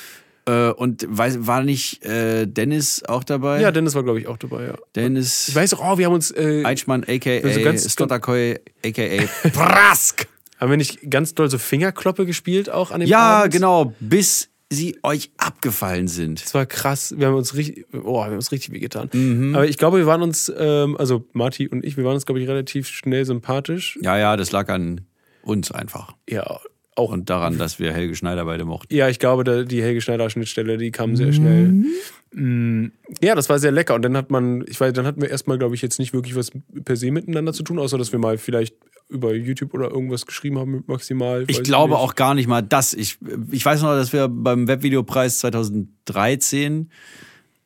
[0.51, 3.61] Äh, und weiß, war nicht äh, Dennis auch dabei?
[3.61, 4.75] Ja, Dennis war, glaube ich, auch dabei, ja.
[4.95, 7.47] Dennis Ich weiß auch, oh, wir haben uns, äh, Eitschmann, a.k.a.
[7.47, 9.49] Also ganz- Stotterkoi, a.k.a.
[9.49, 10.27] Prask.
[10.59, 13.53] haben wir nicht ganz doll so Fingerkloppe gespielt auch an dem Ja, Abend?
[13.53, 16.43] genau, bis sie euch abgefallen sind.
[16.45, 17.13] Das war krass.
[17.17, 19.09] Wir haben uns richtig, oh, wir haben uns richtig wehgetan.
[19.11, 19.53] Mhm.
[19.55, 22.39] Aber ich glaube, wir waren uns, ähm, also Marty und ich, wir waren uns, glaube
[22.41, 23.99] ich, relativ schnell sympathisch.
[24.01, 25.01] Ja, ja, das lag an
[25.43, 26.13] uns einfach.
[26.29, 26.59] Ja,
[26.95, 27.11] auch.
[27.11, 28.93] Und daran, dass wir Helge Schneider beide mochten.
[28.93, 31.85] ja, ich glaube, die Helge Schneider Schnittstelle, die kam sehr schnell.
[32.33, 33.95] Mm, Ja, das war sehr lecker.
[33.95, 36.35] Und dann hat man, ich weiß, dann hatten wir erstmal, glaube ich, jetzt nicht wirklich
[36.35, 36.51] was
[36.83, 38.75] per se miteinander zu tun, außer dass wir mal vielleicht
[39.09, 41.43] über YouTube oder irgendwas geschrieben haben, maximal.
[41.47, 41.99] Ich glaube nicht.
[42.01, 42.93] auch gar nicht mal das.
[42.93, 43.17] Ich,
[43.51, 46.89] ich weiß noch, dass wir beim Webvideopreis 2013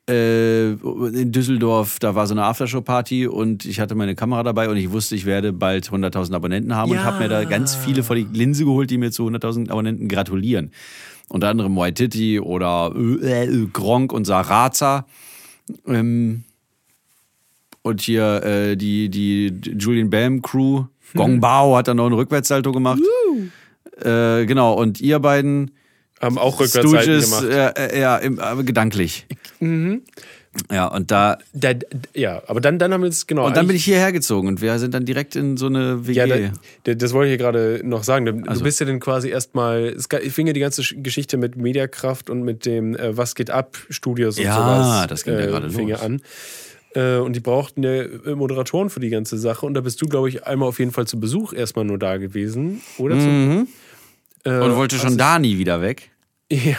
[0.10, 4.78] äh, in Düsseldorf, da war so eine Aftershow-Party und ich hatte meine Kamera dabei und
[4.78, 7.04] ich wusste, ich werde bald 100.000 Abonnenten haben und Ja.
[7.06, 10.72] habe mir da ganz viele vor die Linse geholt, die mir zu 100.000 Abonnenten gratulieren.
[11.28, 15.08] Unter anderem Waititi oder äh, äh, Gronk und Saraza.
[15.88, 16.44] Ähm,
[17.82, 19.48] und hier äh, die, die
[19.78, 20.86] Julian Bam Crew.
[21.16, 23.00] Gong Bao hat dann noch ein Rückwärtssalto gemacht.
[24.02, 25.72] Äh, genau, und ihr beiden
[26.22, 27.44] Haben auch Rückwärtsseiten gemacht.
[27.46, 29.26] äh, äh, ja, im, aber gedanklich.
[30.72, 31.72] Ja, und da Da,
[32.14, 33.46] ja, aber dann, dann haben wir es, genau.
[33.46, 36.14] und dann bin ich hierher gezogen und wir sind dann direkt in so eine WG.
[36.18, 36.36] Ja, da,
[36.86, 38.26] da- das wollte ich hier gerade noch sagen.
[38.26, 41.58] Du Also- bist ja dann quasi erstmal, es fing ja die ganze Sch- Geschichte mit
[41.58, 45.08] Mediakraft und mit dem äh, Was geht ab Studios und Ja, sowas.
[45.08, 46.06] das ging ja äh, gerade fing ja los.
[46.06, 46.22] an.
[46.96, 49.66] Äh, und die brauchten ja äh, Moderatoren für die ganze Sache.
[49.66, 52.16] Und da bist du, glaube ich, einmal auf jeden Fall zu Besuch erstmal nur da
[52.16, 52.82] gewesen.
[52.98, 53.20] Oder?
[53.20, 53.68] Zu, Mhm.
[54.46, 56.12] Äh, und wollte schon da nie wieder weg.
[56.52, 56.78] Ja.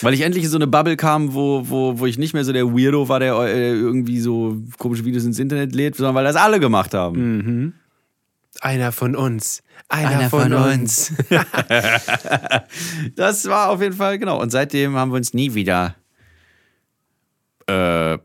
[0.00, 2.54] Weil ich endlich in so eine Bubble kam, wo, wo, wo ich nicht mehr so
[2.54, 6.36] der Weirdo war, der äh, irgendwie so komische Videos ins Internet lädt, sondern weil das
[6.36, 7.74] alle gemacht haben.
[8.60, 9.62] Einer von uns.
[9.88, 11.12] Einer, von, uns.
[13.16, 14.40] Das war auf jeden Fall, genau.
[14.40, 15.96] Und seitdem haben wir uns nie wieder
[17.66, 18.18] äh,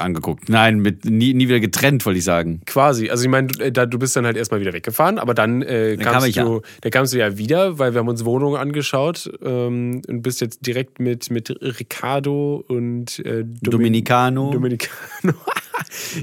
[0.00, 0.48] angeguckt.
[0.48, 2.60] Nein, mit, nie, nie wieder getrennt, wollte ich sagen.
[2.66, 3.10] Quasi.
[3.10, 5.62] Also ich meine, du, äh, da- du bist dann halt erstmal wieder weggefahren, aber dann,
[5.62, 6.44] äh, Dann kam kamst ja.
[6.44, 10.40] du, da kamst du ja wieder, weil wir haben uns Wohnungen angeschaut ähm, und bist
[10.40, 14.50] jetzt direkt mit, mit Ricardo und äh, Domin- Dominicano.
[14.52, 15.34] Dominicano.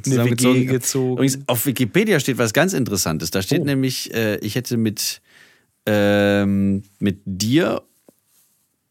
[0.05, 0.26] Eine.
[0.32, 1.13] WG gezogen.
[1.13, 3.32] Übrigens, auf Wikipedia steht was ganz Interessantes.
[3.32, 3.65] Da steht Oh.
[3.65, 5.22] nämlich, äh, ich hätte mit,
[5.86, 7.82] ähm, mit dir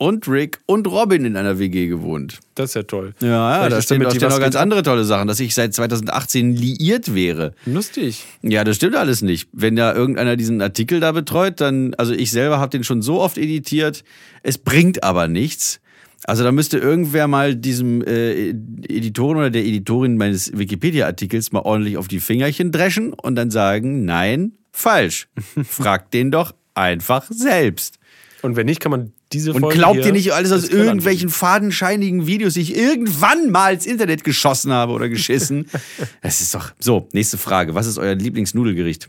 [0.01, 2.41] und Rick und Robin in einer WG gewohnt.
[2.55, 3.13] Das ist ja toll.
[3.21, 6.57] Ja, ja da stehen, da stehen noch ganz andere tolle Sachen, dass ich seit 2018
[6.57, 7.53] liiert wäre.
[7.67, 8.25] Lustig.
[8.41, 9.51] Ja, das stimmt alles nicht.
[9.53, 13.21] Wenn da irgendeiner diesen Artikel da betreut, dann, also ich selber habe den schon so
[13.21, 14.03] oft editiert,
[14.43, 15.83] es bringt aber nichts.
[16.25, 21.99] Also da müsste irgendwer mal diesem äh, Editoren oder der Editorin meines Wikipedia-Artikels mal ordentlich
[21.99, 25.29] auf die Fingerchen dreschen und dann sagen, nein, falsch.
[25.65, 27.99] Fragt den doch einfach selbst.
[28.41, 31.29] Und wenn nicht, kann man diese Und Folge glaubt hier ihr nicht alles aus irgendwelchen
[31.29, 35.67] fadenscheinigen Videos, die ich irgendwann mal ins Internet geschossen habe oder geschissen?
[36.23, 36.73] Das ist doch.
[36.79, 37.75] So, nächste Frage.
[37.75, 39.09] Was ist euer Lieblingsnudelgericht?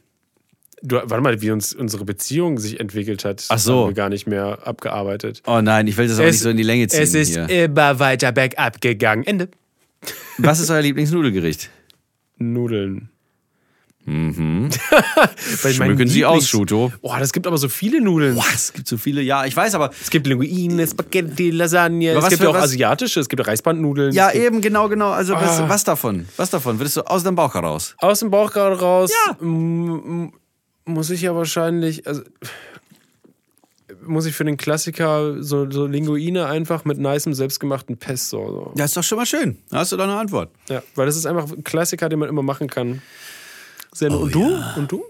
[0.84, 3.82] Du, warte mal, wie uns unsere Beziehung sich entwickelt hat, Ach so.
[3.82, 5.43] haben wir gar nicht mehr abgearbeitet.
[5.45, 7.01] Oh nein, ich will das aber nicht so in die Länge ziehen.
[7.01, 7.47] es ist hier.
[7.49, 9.24] immer weiter bergab gegangen.
[9.26, 9.49] Ende.
[10.38, 11.69] Was ist euer Lieblingsnudelgericht?
[12.38, 13.09] Nudeln.
[14.05, 14.69] Mhm.
[15.71, 16.91] Schmücken Sie aus, Schuto.
[17.01, 18.35] Boah, das gibt aber so viele Nudeln.
[18.35, 19.21] Boah, es gibt so viele.
[19.21, 19.91] Ja, ich weiß, aber.
[20.01, 22.09] Es gibt Linguine, Spaghetti, Lasagne.
[22.11, 24.11] Aber es was gibt ja auch was- asiatische, es gibt Reisbandnudeln.
[24.13, 25.11] Ja, gibt eben, genau, genau.
[25.11, 25.69] Also, was, Ah.
[25.69, 26.27] was davon?
[26.37, 26.79] Was davon?
[26.79, 27.95] Würdest du aus dem Bauch heraus?
[27.99, 29.11] Aus dem Bauch gerade raus.
[29.27, 29.37] Ja.
[30.85, 32.07] Muss ich ja wahrscheinlich.
[32.07, 32.23] Also,
[34.03, 38.47] muss ich für den Klassiker so, so Linguine einfach mit nicem, selbstgemachten Pesto.
[38.47, 38.73] So.
[38.75, 39.57] Ja, ist doch schon mal schön.
[39.69, 40.49] Da hast du doch eine Antwort.
[40.69, 43.01] Ja, weil das ist einfach ein Klassiker, den man immer machen kann.
[43.93, 44.57] Sehr, und du?
[44.77, 45.03] Und du?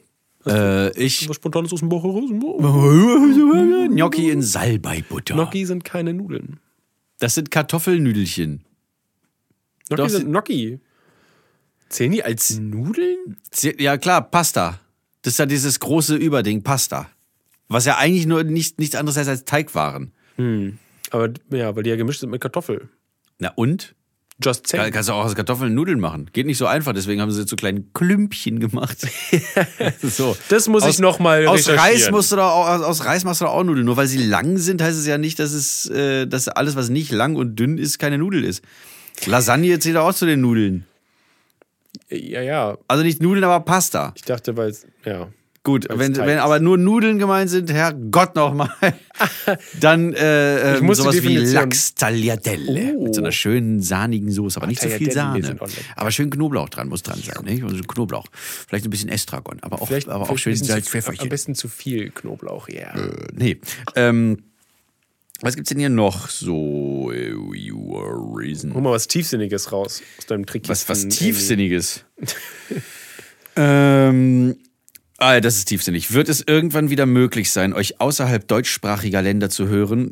[0.46, 1.30] Äh, ich.
[1.30, 2.30] Was Spontanes aus dem Bauch heraus?
[3.90, 5.36] Gnocchi in Salbeibutter.
[5.36, 6.60] Gnocchi sind keine Nudeln.
[7.20, 8.64] Das sind Kartoffelnüdelchen.
[9.88, 10.80] Gnocchi Doch, sind Gnocchi.
[11.90, 13.38] Zählen die als Nudeln?
[13.78, 14.80] Ja, klar, Pasta.
[15.22, 17.10] Das ist ja dieses große Überding, Pasta.
[17.68, 20.12] Was ja eigentlich nur nicht, nichts anderes heißt als Teigwaren.
[21.12, 22.90] Aber ja, weil die ja gemischt sind mit Kartoffel.
[23.38, 23.94] Na und?
[24.44, 24.94] Just Kann, saying.
[24.94, 26.30] kannst du auch aus Kartoffeln Nudeln machen.
[26.34, 28.98] Geht nicht so einfach, deswegen haben sie so kleine Klümpchen gemacht.
[30.02, 30.36] so.
[30.50, 33.24] Das muss aus, ich noch mal Aus Reis musst du da auch, aus, aus Reis
[33.24, 33.86] machst du da auch Nudeln.
[33.86, 36.90] Nur weil sie lang sind, heißt es ja nicht, dass es, äh, dass alles, was
[36.90, 38.64] nicht lang und dünn ist, keine Nudel ist.
[39.26, 40.86] Lasagne zählt auch zu den Nudeln.
[42.10, 42.78] Ja, ja.
[42.88, 44.14] Also nicht Nudeln, aber Pasta.
[44.16, 45.30] Ich dachte, weil es, ja.
[45.64, 48.72] Gut, wenn, wenn aber nur Nudeln gemeint sind, Herrgott nochmal,
[49.80, 53.04] dann äh, ähm, muss die sowas wie Lachs Tagliatelle Oh.
[53.04, 55.58] mit so einer schönen sahnigen Soße, aber nicht so viel Sahne.
[55.96, 57.64] Aber schön Knoblauch dran muss dran sein, nicht?
[57.64, 61.22] Also Knoblauch, vielleicht ein bisschen Estragon, aber auch, Vielleicht, aber auch schön ein bisschen zu-
[61.22, 62.96] Am besten zu viel Knoblauch, ja.
[62.96, 63.60] Äh, nee.
[63.96, 64.40] Ähm,
[65.42, 67.12] was gibt's denn hier noch so?
[67.12, 68.74] You are reason.
[68.74, 70.68] Hol mal was Tiefsinniges raus aus deinem Trick.
[70.70, 72.04] Was, was Tiefsinniges.
[73.56, 74.56] ähm,
[75.22, 76.14] ah, das ist tiefsinnig.
[76.14, 80.12] Wird es irgendwann wieder möglich sein, euch außerhalb deutschsprachiger Länder zu hören?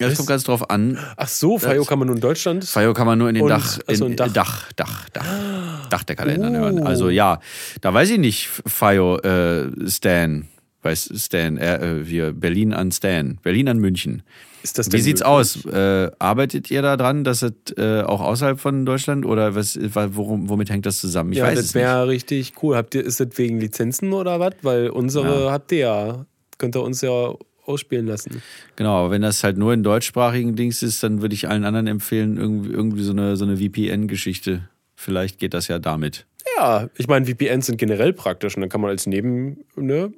[0.00, 0.98] Ja, das kommt ganz drauf an.
[1.16, 2.64] Ach so, Fayo kann man nur in Deutschland?
[2.64, 4.32] Fire kann man nur in den Und- Dach, ach so, in, ein Dach.
[4.32, 6.58] Dach, Dach, Dach, Dachdeckerländern Oh.
[6.58, 6.82] hören.
[6.86, 7.38] Also ja,
[7.80, 9.22] da weiß ich nicht, Fire,
[9.78, 10.48] äh, Stan,
[10.82, 14.22] weiß Stan, äh, wir Berlin an Stan, Berlin an München.
[14.64, 15.66] Ist das Wie sieht's möglich?
[15.66, 15.66] aus?
[15.66, 20.48] Äh, arbeitet ihr da dran, dass es äh, auch außerhalb von Deutschland oder was, worum,
[20.48, 21.32] womit hängt das zusammen?
[21.32, 22.74] Ich ja, weiß das es wäre richtig cool.
[22.74, 24.54] Habt ihr, ist das wegen Lizenzen oder was?
[24.62, 26.26] Weil unsere habt ihr ja.
[26.56, 27.34] Könnt ihr uns ja
[27.66, 28.42] ausspielen lassen.
[28.76, 31.86] Genau, aber wenn das halt nur in deutschsprachigen Dings ist, dann würde ich allen anderen
[31.86, 34.68] empfehlen, irgendwie, irgendwie so eine, so eine VPN-Geschichte.
[34.94, 36.26] Vielleicht geht das ja damit.
[36.56, 40.12] Ja, ich meine, VPNs sind generell praktisch und dann kann man als Neben, ne,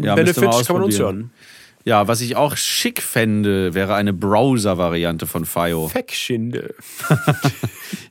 [0.00, 1.30] Ja, Benefit kann man uns hören.
[1.84, 5.88] Ja, was ich auch schick fände, wäre eine Browser-Variante von FIO.
[5.88, 6.74] Feckschinde.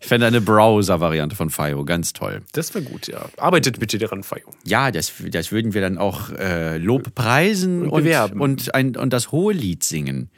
[0.02, 2.42] Ich fände eine Browser-Variante von FIO ganz toll.
[2.54, 3.30] Das wäre gut, ja.
[3.38, 4.50] Arbeitet bitte daran, Fayo.
[4.66, 8.42] Ja, das, das würden wir dann auch äh, Lobpreisen Und und, bewerben.
[8.42, 10.32] und, ein, und das Hohelied singen.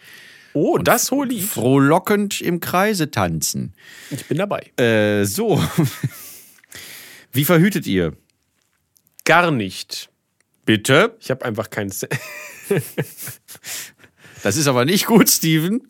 [0.54, 1.44] Oh, das hohe Lied.
[1.44, 3.74] Frohlockend im Kreise tanzen.
[4.10, 4.72] Ich bin dabei.
[4.78, 5.64] Äh, so.
[7.32, 8.12] Wie verhütet ihr?
[9.24, 10.11] Gar nicht.
[10.66, 11.16] Bitte?
[11.20, 11.90] Ich habe einfach keinen.
[11.90, 12.08] Se
[14.44, 15.82] Das ist aber nicht gut, Steven.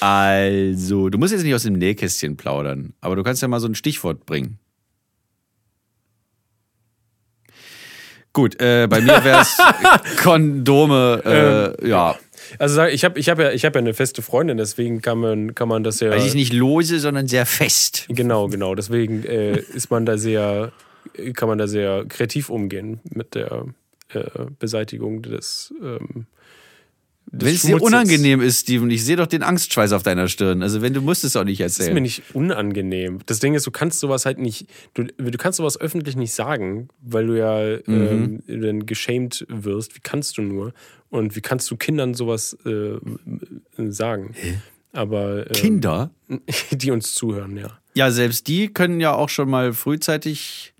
[0.00, 3.66] Also, du musst jetzt nicht aus dem Nähkästchen plaudern, aber du kannst ja mal so
[3.66, 4.58] ein Stichwort bringen.
[8.32, 9.56] Gut, äh, bei mir wäre es
[10.22, 11.22] Kondome,
[11.80, 12.16] äh, ja.
[12.58, 15.54] also ich habe ich hab ja, ich hab ja eine feste Freundin, deswegen kann man,
[15.54, 16.10] kann man das ja.
[16.10, 18.04] Weiß ich nicht lose, sondern sehr fest.
[18.10, 18.74] Genau, genau.
[18.74, 20.70] Deswegen äh, ist man da sehr,
[21.34, 23.66] kann man da sehr kreativ umgehen mit der
[24.12, 24.22] äh,
[24.58, 25.72] Beseitigung des.
[25.82, 26.26] Ähm,
[27.32, 30.62] Wenn es dir unangenehm ist, Steven, ich sehe doch den Angstschweiß auf deiner Stirn.
[30.62, 32.02] Also wenn du musst es auch nicht Das ist mir erzählen.
[32.04, 33.18] nicht unangenehm.
[33.26, 36.88] Das Ding ist, du kannst sowas halt nicht, du, du kannst sowas öffentlich nicht sagen,
[37.02, 38.42] weil du ja Mhm.
[38.48, 39.96] ähm, dann geschämt wirst.
[39.96, 40.72] Wie kannst du nur?
[41.10, 42.98] Und wie kannst du Kindern sowas äh,
[43.76, 44.34] sagen?
[44.92, 46.10] Aber ähm, Kinder?
[46.70, 47.78] die uns zuhören, ja.
[47.94, 50.74] Ja, selbst die können ja auch schon mal frühzeitig.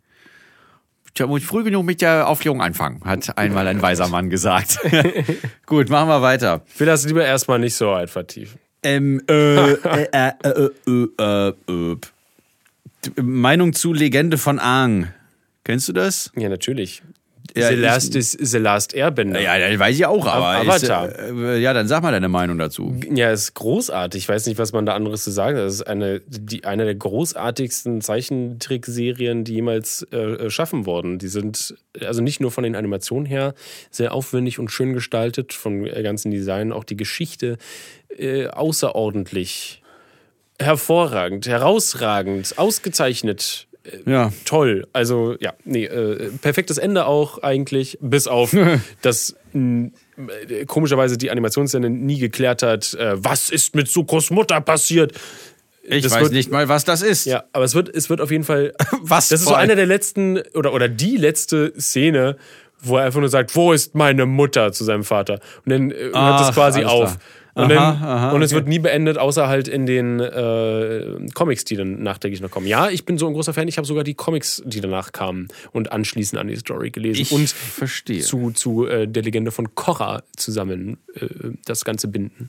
[1.17, 4.79] Tja, muss früh genug mit der Aufklärung anfangen, hat einmal ein weiser Mann gesagt.
[5.67, 6.63] Gut, machen wir weiter.
[6.69, 8.61] Ich will das lieber erstmal nicht so weit vertiefen.
[8.83, 11.97] Ähm, äh, äh, äh, äh, äh, äh, äh.
[13.23, 15.09] Meinung zu Legende von Aang.
[15.65, 16.31] Kennst du das?
[16.37, 17.03] Ja, natürlich.
[17.57, 19.41] Ja, the, ich- last is, the Last Airbender.
[19.41, 20.47] Ja, das weiß ich auch, aber.
[20.59, 21.09] Avatar.
[21.09, 22.95] Ist, äh, ja, dann sag mal deine Meinung dazu.
[23.13, 24.25] Ja, ist großartig.
[24.25, 25.65] Ich weiß nicht, was man da anderes zu sagen hat.
[25.65, 31.19] Das ist eine, die, eine der großartigsten Zeichentrickserien, die jemals äh, schaffen wurden.
[31.19, 33.55] Die sind also nicht nur von den Animationen her
[33.91, 37.57] sehr aufwendig und schön gestaltet, von äh, ganzen Design, auch die Geschichte
[38.17, 39.83] äh, außerordentlich
[40.59, 43.66] hervorragend, herausragend, ausgezeichnet.
[44.05, 44.33] Ja.
[44.45, 44.87] Toll.
[44.93, 48.55] Also, ja, nee, äh, perfektes Ende auch eigentlich, bis auf,
[49.03, 55.13] dass äh, komischerweise die Animationsszene nie geklärt hat, äh, was ist mit Sukos Mutter passiert.
[55.89, 57.27] Ich Das weiß wird- nicht mal, was das ist.
[57.27, 58.73] Ja, aber es wird, es wird auf jeden Fall.
[59.03, 62.37] Was Das ist so vor allem- eine der letzten, oder, oder die letzte Szene,
[62.81, 65.35] wo er einfach nur sagt, wo ist meine Mutter zu seinem Vater?
[65.65, 67.11] Und dann äh, hört es quasi auf.
[67.13, 67.19] klar.
[67.57, 68.57] Und, Aha, dann, aha, und es okay.
[68.57, 72.67] wird nie beendet, außer halt in den äh, Comics, die dann nachträglich noch kommen.
[72.67, 73.67] Ja, ich bin so ein großer Fan.
[73.67, 77.23] Ich habe sogar die Comics, die danach kamen und anschließend an die Story gelesen.
[77.23, 78.21] Ich und verstehe.
[78.21, 82.49] zu, zu äh, der Legende von Korra zusammen äh, das Ganze binden.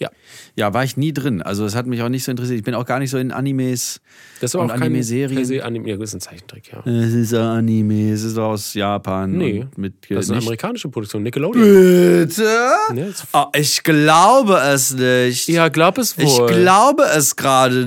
[0.00, 0.08] Ja,
[0.56, 1.42] Ja, war ich nie drin.
[1.42, 2.58] Also es hat mich auch nicht so interessiert.
[2.58, 4.00] Ich bin auch gar nicht so in Animes
[4.40, 5.44] das war und auch keine Anime-Serien.
[5.44, 5.90] se Anime.
[5.90, 6.80] Ja, das ist ein Zeichentrick, ja.
[6.86, 9.32] Es ist ein Anime, es ist aus Japan.
[9.36, 10.46] Nee, mit das ist eine nicht.
[10.46, 11.22] amerikanische Produktion.
[11.22, 11.62] Nickelodeon.
[11.62, 12.48] Bitte?
[12.96, 15.48] Das- Oh, ich glaube es nicht.
[15.48, 16.24] Ja, glaub es wohl.
[16.50, 17.84] Ich glaube es gerade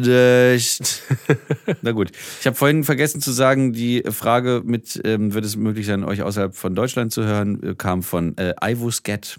[0.53, 1.01] nicht.
[1.81, 2.11] Na gut.
[2.39, 6.21] Ich habe vorhin vergessen zu sagen, die Frage mit, ähm, wird es möglich sein, euch
[6.21, 9.37] außerhalb von Deutschland zu hören, äh, kam von äh, Ivo Scat.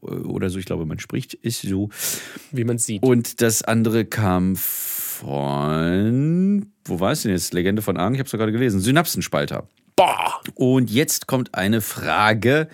[0.00, 1.90] Oder so, ich glaube, man spricht, ist so.
[2.52, 3.02] Wie man sieht.
[3.02, 4.56] Und das andere kam
[5.18, 7.52] von, wo war es denn jetzt?
[7.52, 8.80] Legende von Aang, ich habe es gerade gelesen.
[8.80, 9.68] Synapsenspalter.
[9.96, 10.40] Boah!
[10.54, 12.68] Und jetzt kommt eine Frage,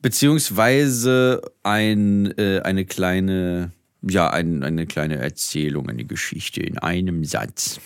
[0.00, 3.72] beziehungsweise ein, äh, eine kleine,
[4.02, 7.80] ja, ein, eine kleine Erzählung, eine Geschichte in einem Satz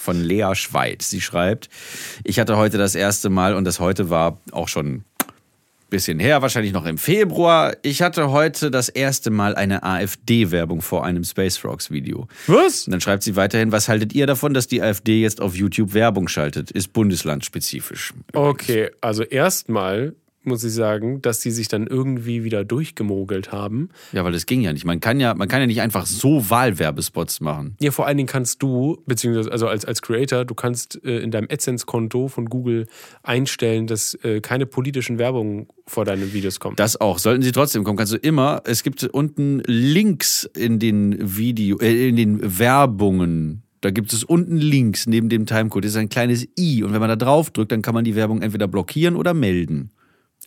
[0.00, 1.02] von Lea Schweid.
[1.02, 1.70] Sie schreibt,
[2.24, 5.04] ich hatte heute das erste Mal, und das heute war auch schon
[5.88, 7.74] bisschen her, wahrscheinlich noch im Februar.
[7.82, 12.28] Ich hatte heute das erste Mal eine AfD-Werbung vor einem Space Frogs Video.
[12.46, 12.86] Was?
[12.86, 15.94] Und dann schreibt sie weiterhin, was haltet ihr davon, dass die AfD jetzt auf YouTube
[15.94, 16.70] Werbung schaltet?
[16.70, 18.12] Ist bundeslandspezifisch.
[18.32, 20.14] Okay, also erstmal
[20.46, 23.90] muss ich sagen, dass die sich dann irgendwie wieder durchgemogelt haben.
[24.12, 24.84] Ja, weil das ging ja nicht.
[24.84, 27.76] Man kann ja, man kann ja nicht einfach so Wahlwerbespots machen.
[27.80, 31.30] Ja, vor allen Dingen kannst du, beziehungsweise also als, als Creator, du kannst äh, in
[31.30, 32.86] deinem AdSense-Konto von Google
[33.22, 36.76] einstellen, dass äh, keine politischen Werbungen vor deinen Videos kommen.
[36.76, 37.18] Das auch.
[37.18, 42.08] Sollten sie trotzdem kommen, kannst du immer, es gibt unten Links in den Video, äh,
[42.08, 43.62] in den Werbungen.
[43.80, 45.84] Da gibt es unten Links neben dem Timecode.
[45.84, 46.82] Das ist ein kleines i.
[46.82, 49.90] Und wenn man da drauf drückt, dann kann man die Werbung entweder blockieren oder melden.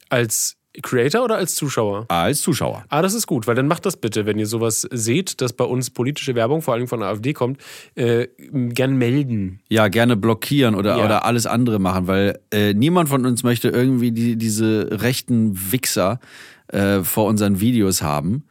[0.10, 2.06] Als Creator oder als Zuschauer?
[2.10, 2.86] Als Zuschauer.
[2.90, 5.66] Ah, das ist gut, weil dann macht das bitte, wenn ihr sowas seht, dass bei
[5.66, 7.60] uns politische Werbung, vor allem von der AfD kommt,
[7.96, 9.62] äh, gern melden.
[9.70, 11.06] Ja, gerne blockieren oder, Ja.
[11.06, 16.20] oder alles andere machen, weil äh, niemand von uns möchte irgendwie die, diese rechten Wichser
[16.68, 18.44] äh, vor unseren Videos haben.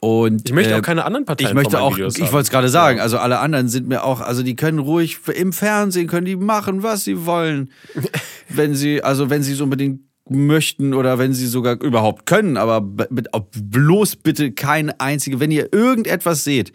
[0.00, 2.50] Und, Ich möchte äh, auch keine anderen Parteien Ich möchte auch, Videos ich wollte es
[2.50, 6.26] gerade sagen, also alle anderen sind mir auch, also die können ruhig im Fernsehen können
[6.26, 7.72] die machen, was sie wollen,
[8.48, 10.00] wenn sie, also wenn sie es unbedingt
[10.30, 16.44] möchten oder wenn sie sogar überhaupt können, aber bloß bitte keine einzige, wenn ihr irgendetwas
[16.44, 16.72] seht,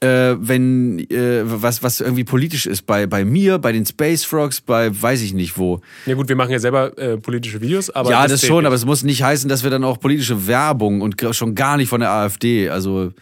[0.00, 4.60] äh, wenn äh, was was irgendwie politisch ist bei bei mir, bei den Space Frogs,
[4.60, 5.80] bei weiß ich nicht wo.
[6.06, 8.66] Ja gut, wir machen ja selber äh, politische Videos, aber ja, das zählt schon, nicht.
[8.66, 11.88] aber es muss nicht heißen, dass wir dann auch politische Werbung und schon gar nicht
[11.88, 13.12] von der AfD, also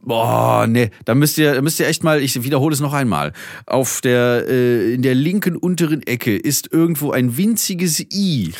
[0.00, 3.32] Boah, nee, da müsst ihr, da müsst ihr echt mal, ich wiederhole es noch einmal.
[3.66, 8.52] Auf der, äh, in der linken unteren Ecke ist irgendwo ein winziges I.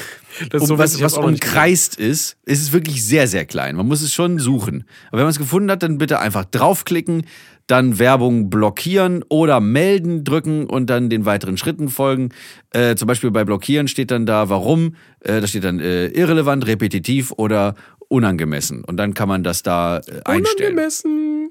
[0.52, 2.36] Um, so was, was umkreist ist.
[2.44, 3.76] Es ist wirklich sehr, sehr klein.
[3.76, 4.84] Man muss es schon suchen.
[5.08, 7.24] Aber wenn man es gefunden hat, dann bitte einfach draufklicken,
[7.66, 12.30] dann Werbung blockieren oder melden drücken und dann den weiteren Schritten folgen.
[12.70, 14.96] Äh, zum Beispiel bei Blockieren steht dann da, warum.
[15.20, 17.74] Äh, da steht dann äh, irrelevant, repetitiv oder
[18.12, 18.84] unangemessen.
[18.84, 20.72] Und dann kann man das da äh, einstellen.
[20.72, 21.50] Unangemessen.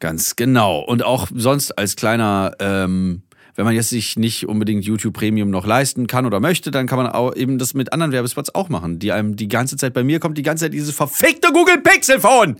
[0.00, 0.80] Ganz genau.
[0.80, 3.22] Und auch sonst als kleiner, ähm,
[3.54, 6.98] wenn man jetzt sich nicht unbedingt YouTube Premium noch leisten kann oder möchte, dann kann
[6.98, 10.02] man auch eben das mit anderen Werbespots auch machen, die einem die ganze Zeit bei
[10.02, 12.56] mir kommt, die ganze Zeit dieses verfickte Google Pixel Phone.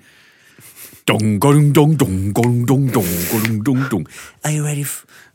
[1.07, 4.09] Dong, dong, dong, dong, dong, dong, dong, dong, dong, dong.
[4.43, 4.85] Are you ready?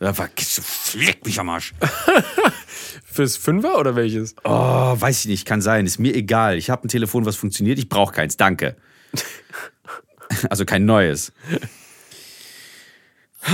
[0.02, 1.74] Vergiss, fleck mich am Arsch.
[3.06, 4.36] Fürs Fünfer oder welches?
[4.44, 4.50] Oh,
[5.00, 6.58] weiß ich nicht, kann sein, ist mir egal.
[6.58, 8.76] Ich habe ein Telefon, was funktioniert, ich brauche keins, danke.
[10.50, 11.34] Also kein neues.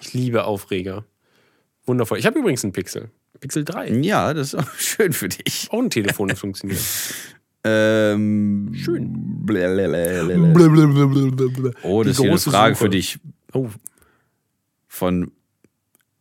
[0.00, 1.04] Ich liebe Aufreger.
[1.86, 2.18] Wundervoll.
[2.18, 3.10] Ich habe übrigens einen Pixel.
[3.40, 3.88] Pixel 3.
[4.00, 5.68] Ja, das ist auch schön für dich.
[5.70, 6.80] Auch ein Telefon, das funktioniert.
[7.64, 9.44] Ähm, Schön.
[9.44, 10.52] blablabla.
[11.82, 12.84] Oh, das ist hier eine Frage Suche.
[12.84, 13.18] für dich
[13.54, 13.68] Oh,
[15.04, 15.32] von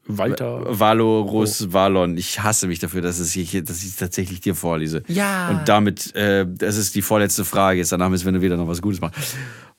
[0.06, 0.62] Walter.
[0.68, 2.18] Valorus Valon.
[2.18, 5.04] Ich hasse mich dafür, dass, es hier, dass ich es tatsächlich dir vorlese.
[5.08, 5.50] Ja.
[5.50, 7.80] Und damit, äh, das ist die vorletzte Frage.
[7.80, 9.14] Jetzt danach müssen wir wieder noch was Gutes machen.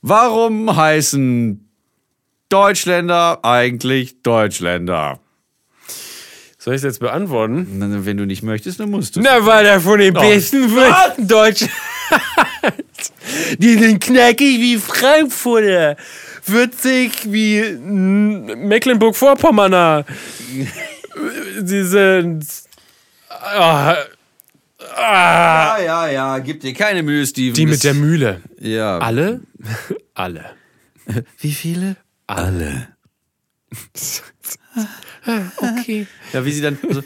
[0.00, 1.68] Warum heißen
[2.48, 5.20] Deutschländer eigentlich Deutschländer?
[6.56, 7.66] Soll ich es jetzt beantworten?
[7.74, 9.20] Na, Wenn du nicht möchtest, dann musst du.
[9.20, 11.66] Na, weil er von den besten Würsten Deutsch.
[13.58, 15.96] Die sind knackig wie Frankfurter.
[16.46, 20.04] Würzig wie mm, Mecklenburg-Vorpommerner.
[21.62, 22.46] Sie sind.
[23.28, 23.96] Ah,
[24.96, 27.54] ah, Ja, ja, ja, gib dir keine Mühe, Steven.
[27.54, 28.40] die mit der Mühle.
[28.60, 28.98] Ja.
[28.98, 29.40] Alle?
[30.14, 30.50] Alle.
[31.38, 31.96] Wie viele?
[32.26, 32.88] Alle.
[35.26, 36.06] Okay.
[36.34, 37.02] Ja, wie sie dann so,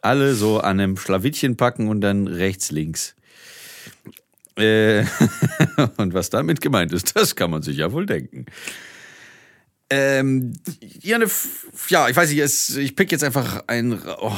[0.00, 3.14] alle so an einem Schlawittchen packen und dann rechts, links.
[4.58, 5.04] Äh,
[5.96, 8.46] und was damit gemeint ist, das kann man sich ja wohl denken.
[9.90, 10.52] Ähm,
[11.00, 13.98] ja, F- ja, ich weiß nicht, es, ich pick jetzt einfach ein.
[14.20, 14.32] Oh,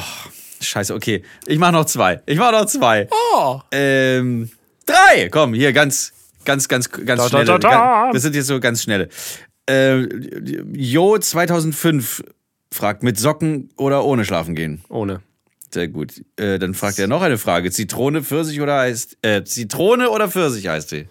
[0.61, 1.23] scheiße, okay.
[1.45, 2.21] Ich mach noch zwei.
[2.25, 3.07] Ich mach noch zwei.
[3.11, 3.59] Oh.
[3.71, 4.49] Ähm,
[4.85, 5.27] drei!
[5.29, 6.13] Komm, hier ganz,
[6.45, 7.45] ganz, ganz, ganz Da, schnelle.
[7.45, 8.11] da, da.
[8.13, 9.09] Das sind jetzt so ganz schnelle.
[9.69, 10.05] Äh,
[10.73, 12.23] Jo 2005
[12.73, 14.81] fragt, mit Socken oder ohne schlafen gehen?
[14.87, 15.21] Ohne.
[15.73, 16.21] Sehr gut.
[16.35, 17.71] Äh, dann fragt er noch eine Frage.
[17.71, 21.07] Zitrone, Pfirsich oder heißt, äh, Zitrone oder Pfirsich heißt die?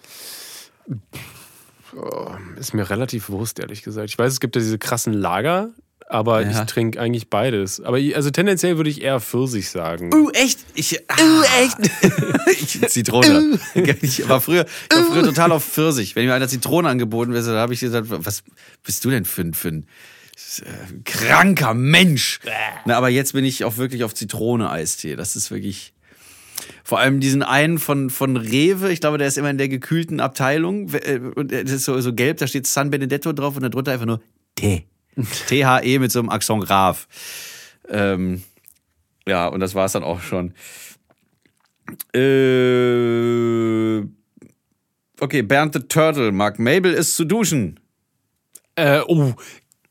[2.57, 4.09] Ist mir relativ Wurst, ehrlich gesagt.
[4.09, 5.71] Ich weiß, es gibt ja diese krassen Lager,
[6.07, 6.49] aber Ja.
[6.51, 7.81] ich trinke eigentlich beides.
[7.81, 10.13] Aber ich- also tendenziell würde ich eher Pfirsich sagen.
[10.13, 10.59] Uh, echt?
[10.73, 11.77] Ich, ah, echt?
[12.61, 13.59] ich, Zitrone.
[14.01, 16.15] ich war früher, ich war früher total auf Pfirsich.
[16.15, 18.43] Wenn mir einer Zitrone angeboten wäre, dann habe ich gesagt, was
[18.83, 19.87] bist du denn für ein, für ein
[21.05, 22.39] kranker Mensch?
[22.85, 25.15] Na, aber jetzt bin ich auch wirklich auf Zitrone-Eistee.
[25.15, 25.93] Das ist wirklich.
[26.83, 30.19] Vor allem diesen einen von, von Rewe, ich glaube, der ist immer in der gekühlten
[30.19, 30.93] Abteilung.
[30.93, 34.05] Äh, Und das ist so, so gelb, da steht San Benedetto drauf und darunter einfach
[34.05, 34.21] nur
[34.55, 34.85] Tee.
[35.47, 36.99] T-H-E mit so einem Accent grave.
[37.89, 38.43] Ähm,
[39.27, 40.53] ja, und das war es dann auch schon.
[42.13, 43.99] Äh,
[45.19, 47.79] okay, Bernd the Turtle mag Mabel ist zu duschen.
[48.75, 49.33] Äh, oh,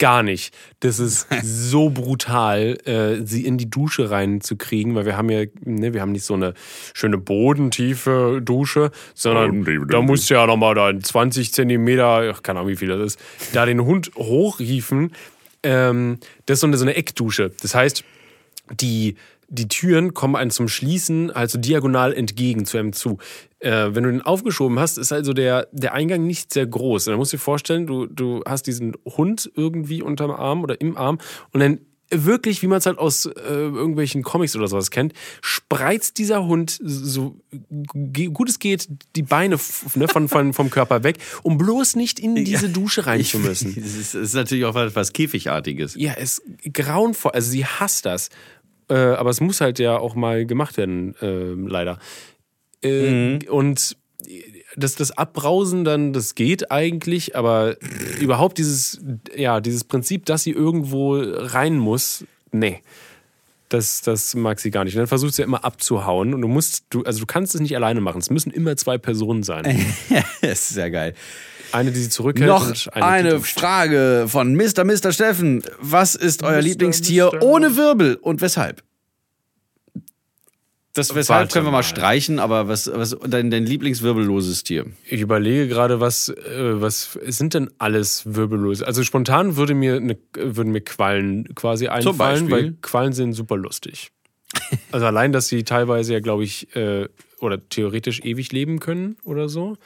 [0.01, 0.53] gar nicht.
[0.80, 5.94] Das ist so brutal, äh, sie in die Dusche reinzukriegen, weil wir haben ja, ne,
[5.94, 6.55] wir haben nicht so eine
[6.92, 12.72] schöne bodentiefe Dusche, sondern da musst du ja nochmal da 20 Zentimeter, ach, keine Ahnung,
[12.72, 13.20] wie viel das ist,
[13.53, 15.12] da den Hund hochriefen.
[15.62, 17.53] Ähm, das ist so eine, so eine Eckdusche.
[17.61, 18.03] Das heißt,
[18.80, 19.16] die,
[19.51, 23.18] die Türen kommen einem zum Schließen halt so diagonal entgegen zu einem zu.
[23.59, 27.09] Äh, wenn du den aufgeschoben hast, ist also der, der Eingang nicht sehr groß.
[27.09, 30.80] Und dann musst du dir vorstellen, du, du hast diesen Hund irgendwie unterm Arm oder
[30.80, 31.18] im Arm
[31.53, 31.80] und dann
[32.11, 36.78] wirklich, wie man es halt aus äh, irgendwelchen Comics oder sowas kennt, spreizt dieser Hund
[36.82, 37.36] so
[38.32, 39.59] gut es geht die Beine
[39.94, 43.74] ne, von, von, vom Körper weg, um bloß nicht in diese Dusche rein zu müssen.
[43.80, 45.94] Das ist, ist natürlich auch was, was Käfigartiges.
[45.96, 47.32] Ja, es ist grauenvoll.
[47.32, 48.28] Also sie hasst das.
[48.91, 51.99] Äh, aber es muss halt ja auch mal gemacht werden, äh, leider.
[52.82, 53.97] Äh, Und
[54.76, 57.76] das, das Abbrausen dann, das geht eigentlich, aber
[58.20, 59.01] überhaupt dieses,
[59.34, 62.82] ja, dieses Prinzip, dass sie irgendwo rein muss, nee.
[63.68, 64.95] Das, das mag sie gar nicht.
[64.95, 67.61] Und dann versucht sie ja immer abzuhauen und du musst, du, also du kannst es
[67.61, 68.18] nicht alleine machen.
[68.18, 69.62] Es müssen immer zwei Personen sein.
[70.43, 71.14] das ist sehr geil.
[71.72, 73.40] Eine, die sie zurückhält Noch und eine, eine.
[73.40, 74.84] Frage von Mr.
[74.84, 75.12] Mr.
[75.12, 75.62] Steffen.
[75.80, 76.62] Was ist euer Mr.
[76.62, 77.42] Lieblingstier Mr.
[77.42, 78.82] ohne Wirbel und weshalb?
[80.94, 81.82] Das weshalb Warte können wir mal mal.
[81.84, 84.86] streichen, aber was, was dein, dein Lieblingswirbelloses Tier?
[85.06, 88.84] Ich überlege gerade, was, äh, was sind denn alles Wirbellose?
[88.84, 94.10] Also spontan würde mir eine, würden mir Quallen quasi einfallen, weil Quallen sind super lustig.
[94.90, 97.08] Also allein, dass sie teilweise ja, glaube ich, äh,
[97.40, 99.76] oder theoretisch ewig leben können oder so.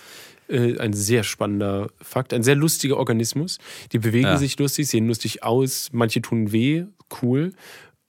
[0.49, 3.59] Äh, ein sehr spannender Fakt, ein sehr lustiger Organismus.
[3.92, 4.36] Die bewegen Ja.
[4.36, 6.84] sich lustig, sehen lustig aus, manche tun weh,
[7.22, 7.53] cool.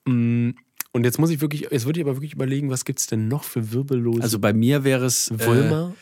[0.06, 0.52] Mm,
[0.92, 3.28] Und jetzt muss ich wirklich, jetzt würde ich aber wirklich überlegen, was gibt es denn
[3.28, 5.30] noch für wirbellose Also bei mir wäre es.
[5.32, 5.94] Äh, Wulmer?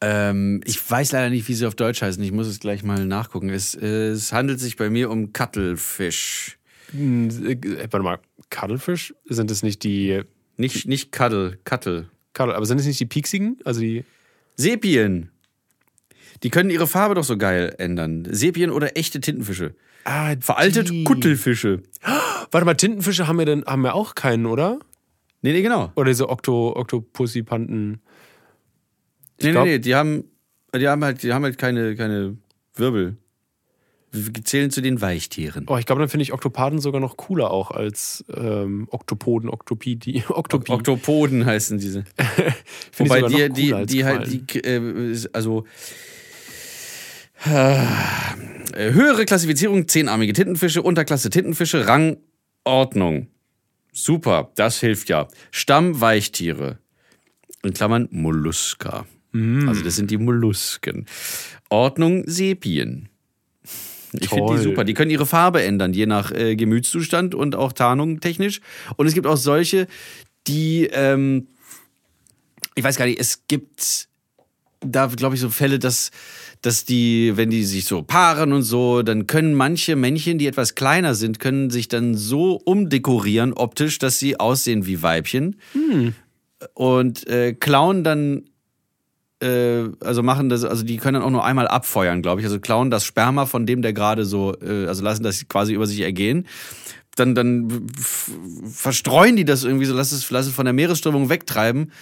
[0.00, 2.22] ähm, ich weiß leider nicht, wie sie auf Deutsch heißen.
[2.22, 3.48] Ich muss es gleich mal nachgucken.
[3.50, 6.58] Es, es handelt sich bei mir um Cuttlefish.
[6.94, 7.56] Äh,
[7.90, 8.18] warte mal,
[8.50, 9.14] Cuttlefish?
[9.26, 10.22] Sind es nicht die
[10.56, 12.08] Nicht, nicht Cuddle, Cuttle.
[12.32, 13.58] Cuddle, aber sind es nicht die pieksigen?
[13.64, 14.04] Also die.
[14.56, 15.30] Sepien.
[16.42, 18.26] Die können ihre Farbe doch so geil ändern.
[18.30, 19.74] Sepien oder echte Tintenfische.
[20.04, 21.04] Ah, Veraltet die.
[21.04, 21.82] Kuttelfische.
[22.50, 24.78] Warte mal, Tintenfische haben wir denn haben wir auch keinen, oder?
[25.42, 25.92] Nee, nee, genau.
[25.96, 28.00] Oder diese Okto, Oktopussipanten.
[29.42, 30.24] Nee, glaub- nee, nee, die haben,
[30.74, 32.36] die haben halt, die haben halt keine, keine
[32.74, 33.16] Wirbel.
[34.12, 35.66] Wir zählen zu den Weichtieren.
[35.68, 40.24] Oh, ich glaube, dann finde ich Oktopaden sogar noch cooler auch als ähm, Oktopoden, Oktopidi,
[40.28, 40.72] Oktopi.
[40.72, 42.04] Oktopoden heißen diese.
[42.96, 45.64] Wobei die, die, die halt, die, äh, also
[47.46, 53.28] äh, höhere Klassifizierung, zehnarmige Tintenfische, Unterklasse Tintenfische, Rangordnung.
[53.92, 55.28] Super, das hilft ja.
[55.50, 56.78] Stamm Weichtiere.
[57.62, 59.06] In Klammern Molluska.
[59.32, 59.68] Mm.
[59.68, 61.06] Also das sind die Mollusken.
[61.68, 63.08] Ordnung Sepien.
[64.12, 64.84] Ich finde die super.
[64.84, 68.60] Die können ihre Farbe ändern, je nach äh, Gemütszustand und auch Tarnung technisch.
[68.96, 69.88] Und es gibt auch solche,
[70.46, 71.48] die, ähm,
[72.74, 74.08] ich weiß gar nicht, es gibt
[74.80, 76.10] da, glaube ich, so Fälle, dass,
[76.62, 80.74] dass die, wenn die sich so paaren und so, dann können manche Männchen, die etwas
[80.74, 85.56] kleiner sind, können sich dann so umdekorieren optisch, dass sie aussehen wie Weibchen.
[86.74, 88.44] Und äh, klauen dann
[89.40, 92.46] äh, also machen das, also die können dann auch nur einmal abfeuern, glaube ich.
[92.46, 95.86] Also klauen das Sperma von dem, der gerade so, äh, also lassen das quasi über
[95.86, 96.46] sich ergehen.
[97.16, 97.86] Dann, dann
[98.70, 101.92] verstreuen die das irgendwie so, lassen es, lassen es von der Meeresströmung wegtreiben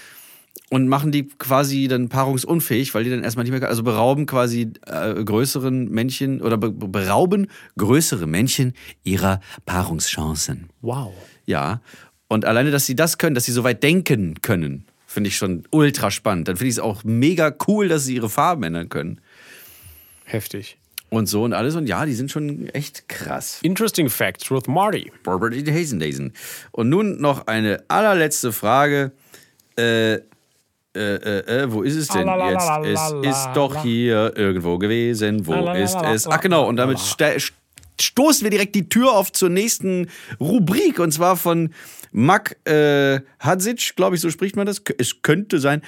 [0.70, 4.72] und machen die quasi dann paarungsunfähig, weil die dann erstmal nicht mehr, also berauben quasi
[4.86, 7.48] äh, größeren Männchen oder be berauben
[7.78, 8.72] größere Männchen
[9.04, 10.70] ihrer Paarungschancen.
[10.80, 11.12] Wow.
[11.46, 11.80] Ja.
[12.28, 15.64] Und alleine, dass sie das können, dass sie so weit denken können, finde ich schon
[15.70, 16.48] ultra spannend.
[16.48, 19.20] Dann finde ich es auch mega cool, dass sie ihre Farben ändern können.
[20.24, 20.78] Heftig.
[21.10, 21.76] Und so und alles.
[21.76, 23.60] Und ja, die sind schon echt krass.
[23.62, 25.12] Interesting Facts with Marty.
[25.26, 25.62] Robert E.
[25.72, 26.32] Hazendazen.
[26.72, 29.12] Und nun noch eine allerletzte Frage.
[29.76, 30.20] Äh,
[30.96, 32.70] äh, äh, äh, wo ist es denn jetzt?
[32.84, 35.46] Es ist doch hier irgendwo gewesen.
[35.46, 36.26] Wo ist es?
[36.28, 36.98] Ach genau, und damit
[38.00, 40.08] stoßen wir direkt die Tür auf zur nächsten
[40.40, 41.00] Rubrik.
[41.00, 41.70] Und zwar von
[42.12, 44.82] Mak äh, Hadzic, glaube ich, so spricht man das.
[44.98, 45.82] Es könnte sein.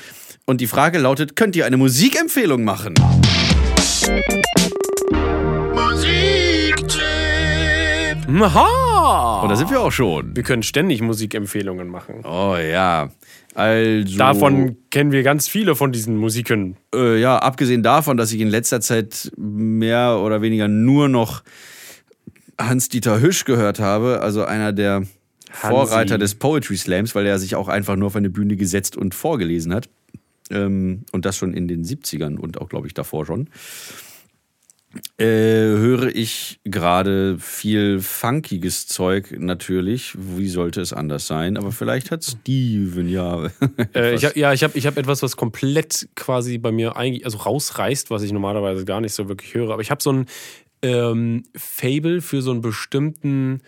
[0.44, 2.94] Und die Frage lautet, könnt ihr eine Musikempfehlung machen?
[8.28, 9.40] Aha!
[9.42, 10.34] Und da sind wir auch schon.
[10.34, 12.24] wir können ständig Musikempfehlungen machen.
[12.24, 13.10] Oh ja.
[13.54, 14.18] Also.
[14.18, 16.76] Davon kennen wir ganz viele von diesen Musiken.
[16.94, 21.42] Äh, ja, abgesehen davon, dass ich in letzter Zeit mehr oder weniger nur noch
[22.58, 25.04] Hans-Dieter Hüsch gehört habe, also einer der
[25.50, 29.14] Vorreiter des Poetry Slams, weil er sich auch einfach nur auf eine Bühne gesetzt und
[29.14, 29.88] vorgelesen hat.
[30.50, 33.48] Ähm, und das schon in den 70ern und auch, glaube ich, davor schon.
[35.18, 40.14] Äh, höre ich gerade viel funkiges Zeug natürlich.
[40.16, 41.56] Wie sollte es anders sein?
[41.56, 43.50] Aber vielleicht hat Steven ja.
[43.94, 47.24] Äh, ich hab, ja, ich habe ich hab etwas, was komplett quasi bei mir einge
[47.24, 49.72] also rausreißt, was ich normalerweise gar nicht so wirklich höre.
[49.72, 50.26] Aber ich habe so ein
[50.82, 53.62] ähm, Fable für so einen bestimmten,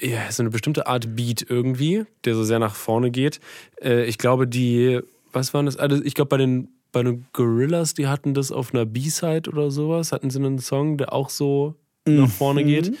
[0.00, 3.40] ja, so eine bestimmte Art Beat irgendwie, der so sehr nach vorne geht.
[3.82, 5.00] Äh, ich glaube, die,
[5.32, 5.76] was waren das?
[5.76, 9.70] Also ich glaube, bei den, bei den Gorillas, die hatten das auf einer B-Side oder
[9.70, 11.74] sowas, hatten sie einen Song, der auch so
[12.06, 12.96] nach vorne geht.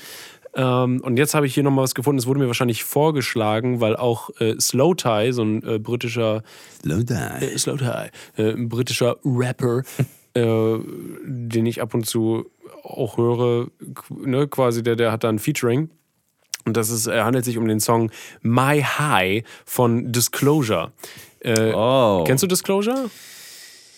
[0.54, 3.96] Ähm, und jetzt habe ich hier nochmal was gefunden, es wurde mir wahrscheinlich vorgeschlagen, weil
[3.96, 6.42] auch äh, Slow Tie, so ein äh, britischer
[6.84, 9.82] äh, Slow Tie, äh, ein britischer Rapper,
[10.34, 10.78] äh,
[11.24, 12.50] den ich ab und zu
[12.82, 13.68] auch höre,
[14.10, 15.88] ne, quasi, der, der hat da ein Featuring.
[16.66, 18.10] Und das ist, er handelt sich um den Song
[18.42, 20.92] My High von Disclosure.
[21.40, 22.24] Äh, Oh.
[22.26, 23.08] Kennst du Disclosure?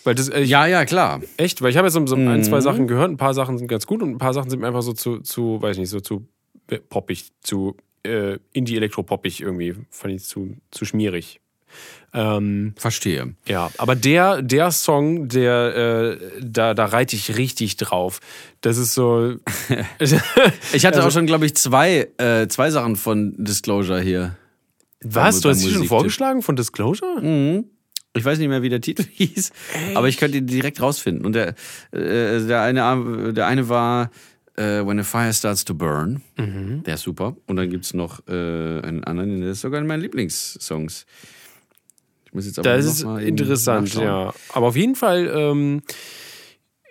[0.04, 1.20] Weil das, äh, Ja, ja, klar.
[1.36, 1.60] Echt?
[1.62, 2.42] Weil ich habe jetzt so, so ein, Mhm.
[2.44, 4.66] zwei Sachen gehört, ein paar Sachen sind ganz gut und ein paar Sachen sind mir
[4.66, 6.26] einfach so zu, zu weiß ich nicht, so zu
[6.70, 9.74] äh, poppig, zu äh, Indie-Elektro-poppig irgendwie.
[9.90, 11.40] Fand ich zu, zu schmierig.
[12.14, 13.34] Ähm, Verstehe.
[13.46, 18.20] ja, aber der, der Song, der, äh, da, da reite ich richtig drauf.
[18.62, 19.34] Das ist so.
[20.72, 24.36] Ich hatte Also- auch schon, glaube ich, zwei, äh, zwei Sachen von Disclosure hier.
[25.02, 25.40] Was?
[25.40, 27.64] Du hast die schon vorgeschlagen von Disclosure?
[28.14, 29.52] Ich weiß nicht mehr, wie der Titel hieß,
[29.94, 31.24] aber ich könnte ihn direkt rausfinden.
[31.24, 31.54] Und der,
[31.92, 34.10] äh, der, eine, der eine war
[34.56, 36.22] äh, When a Fire Starts to Burn.
[36.36, 36.82] Mhm.
[36.84, 37.36] Der ist super.
[37.46, 41.06] Und dann gibt es noch äh, einen anderen, der ist sogar in meinen Lieblingssongs.
[42.26, 44.34] Ich muss jetzt aber Das ist interessant, ja.
[44.50, 45.82] Aber auf jeden Fall, ähm,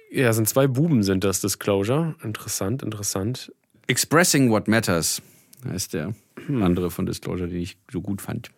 [0.09, 2.15] ja, sind zwei Buben sind das, Disclosure.
[2.23, 3.51] Interessant, interessant.
[3.87, 5.21] Expressing What Matters
[5.67, 6.13] heißt der
[6.49, 8.49] andere von Disclosure, den ich so gut fand.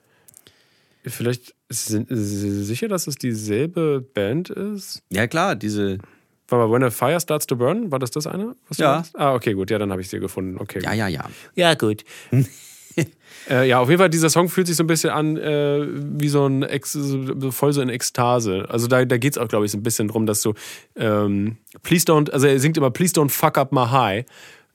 [1.04, 5.04] Vielleicht sind Sie sicher, dass es dieselbe Band ist?
[5.10, 6.00] Ja, klar, diese.
[6.48, 7.92] War mal When a Fire Starts to Burn?
[7.92, 8.56] War das das eine?
[8.76, 9.04] Ja.
[9.14, 9.70] Ah, okay, gut.
[9.70, 10.58] Ja, dann habe ich sie gefunden.
[10.60, 10.80] Okay.
[10.84, 11.30] Ja, ja, ja.
[11.54, 12.04] Ja, gut.
[13.50, 16.28] äh, ja, auf jeden Fall, dieser Song fühlt sich so ein bisschen an äh, wie
[16.28, 18.66] so ein Ex so voll so in Ekstase.
[18.68, 20.56] Also da, da geht es auch, glaube ich, so ein bisschen drum, dass du
[20.96, 24.26] ähm, Please don't, also er singt immer Please don't fuck up my high.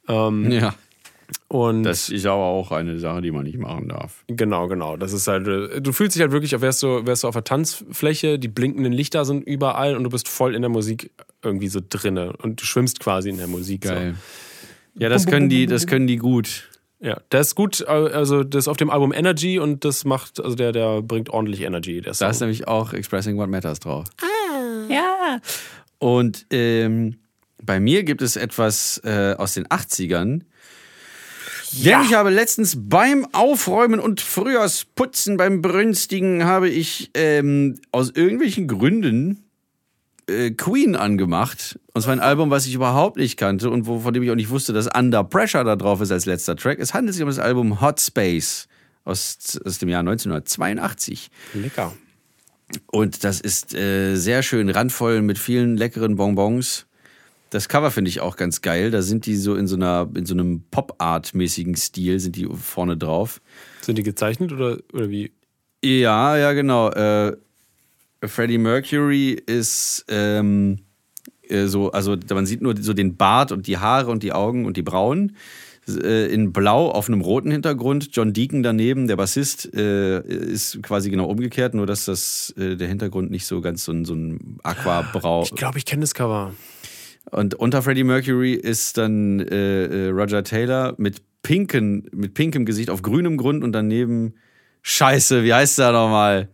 [0.06, 0.74] Ja.
[1.48, 4.24] Und Das ist aber auch eine Sache, die man nicht machen darf.
[4.26, 4.96] Genau, genau.
[4.96, 7.34] Das ist halt, äh, du fühlst dich halt wirklich, als wärst du, wärst du auf
[7.34, 11.10] der Tanzfläche, die blinkenden Lichter sind überall und du bist voll in der Musik
[11.42, 13.82] irgendwie so drinne und du schwimmst quasi in der Musik.
[13.82, 14.14] Geil.
[14.96, 16.46] Ja, das können die, das können die gut.
[16.46, 16.74] So.
[17.00, 20.40] Ja, der ist gut, äh, also das ist auf dem Album Energy und das macht,
[20.40, 22.00] also der, der bringt ordentlich Energy.
[22.00, 24.06] Der Da ist nämlich auch Expressing What Matters drauf.
[24.22, 24.92] Ah.
[24.92, 25.40] Ja.
[25.98, 27.16] Und ähm,
[27.62, 30.42] bei mir gibt es etwas äh, aus den 80ern.
[31.82, 38.68] Denn ich habe letztens beim Aufräumen und Frühjahrsputzen, beim Brünstigen, habe ich ähm, aus irgendwelchen
[38.68, 39.44] Gründen
[40.28, 41.78] äh, Queen angemacht.
[41.92, 44.36] Und zwar ein Album, was ich überhaupt nicht kannte und wo, von dem ich auch
[44.36, 46.78] nicht wusste, dass Under Pressure da drauf ist als letzter Track.
[46.78, 48.68] Es handelt sich um das Album Hot Space
[49.04, 51.30] aus, aus dem Jahr 1982.
[51.54, 51.92] Lecker.
[52.86, 56.86] Und das ist äh, sehr schön randvoll mit vielen leckeren Bonbons.
[57.54, 58.90] Das Cover finde ich auch ganz geil.
[58.90, 62.96] Da sind die so in so einer in so einem Pop-Art-mäßigen Stil sind die vorne
[62.96, 63.40] drauf.
[63.80, 65.30] Sind die gezeichnet oder, oder wie?
[65.84, 66.90] Ja, ja, genau.
[66.90, 67.36] Äh,
[68.24, 70.80] Freddie Mercury ist ähm,
[71.42, 74.66] äh, so, also man sieht nur so den Bart und die Haare und die Augen
[74.66, 75.36] und die Brauen
[75.86, 78.08] äh, in Blau auf einem roten Hintergrund.
[78.10, 82.88] John Deacon daneben, der Bassist, äh, ist quasi genau umgekehrt, nur dass das äh, der
[82.88, 85.44] Hintergrund nicht so ganz so ein, so ein Aquabrau.
[85.44, 86.52] Ich glaube, ich kenne das Cover.
[87.30, 92.90] Und unter Freddie Mercury ist dann äh, äh, Roger Taylor mit pinken, mit pinkem Gesicht
[92.90, 94.34] auf grünem Grund und daneben
[94.82, 96.48] Scheiße, wie heißt der nochmal?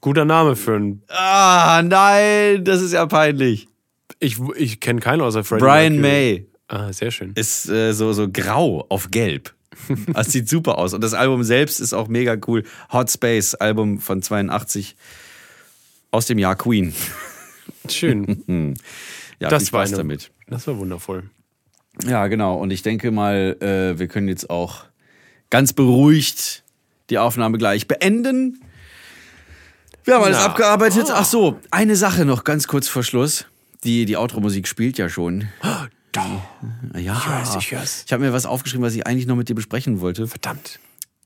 [0.00, 1.02] Guter Name für einen.
[1.08, 3.68] Ah, nein, das ist ja peinlich.
[4.20, 6.00] Ich, ich kenne keinen außer Freddie Brian Mercury.
[6.00, 7.32] May Ah, sehr schön.
[7.34, 9.54] ist äh, so, so grau auf gelb.
[10.12, 10.92] Das sieht super aus.
[10.92, 12.64] Und das Album selbst ist auch mega cool.
[12.92, 14.96] Hot Space, Album von 82
[16.10, 16.92] aus dem Jahr Queen.
[17.88, 18.74] Schön.
[19.40, 20.30] Ja, Das viel war Spaß eine- damit.
[20.48, 21.30] Das war wundervoll.
[22.06, 22.56] Ja, genau.
[22.56, 24.84] Und ich denke mal, äh, wir können jetzt auch
[25.50, 26.62] ganz beruhigt
[27.10, 28.60] die Aufnahme gleich beenden.
[30.04, 30.46] Wir haben alles Na.
[30.46, 31.06] abgearbeitet.
[31.10, 33.46] Ach so, eine Sache noch ganz kurz vor Schluss.
[33.84, 35.48] Die, die Outro-Musik spielt ja schon.
[36.12, 36.42] Da.
[36.96, 38.02] Ja, Ich hör's, ich hör's.
[38.06, 40.26] Ich habe mir was aufgeschrieben, was ich eigentlich noch mit dir besprechen wollte.
[40.26, 40.80] Verdammt.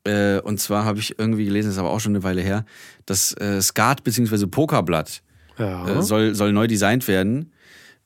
[0.04, 2.64] Äh, und zwar habe ich irgendwie gelesen, das ist aber auch schon eine Weile her,
[3.06, 4.46] das äh, Skat bzw.
[4.46, 5.22] Pokerblatt
[5.58, 5.86] Ja.
[5.98, 7.52] äh, soll, soll neu designt werden.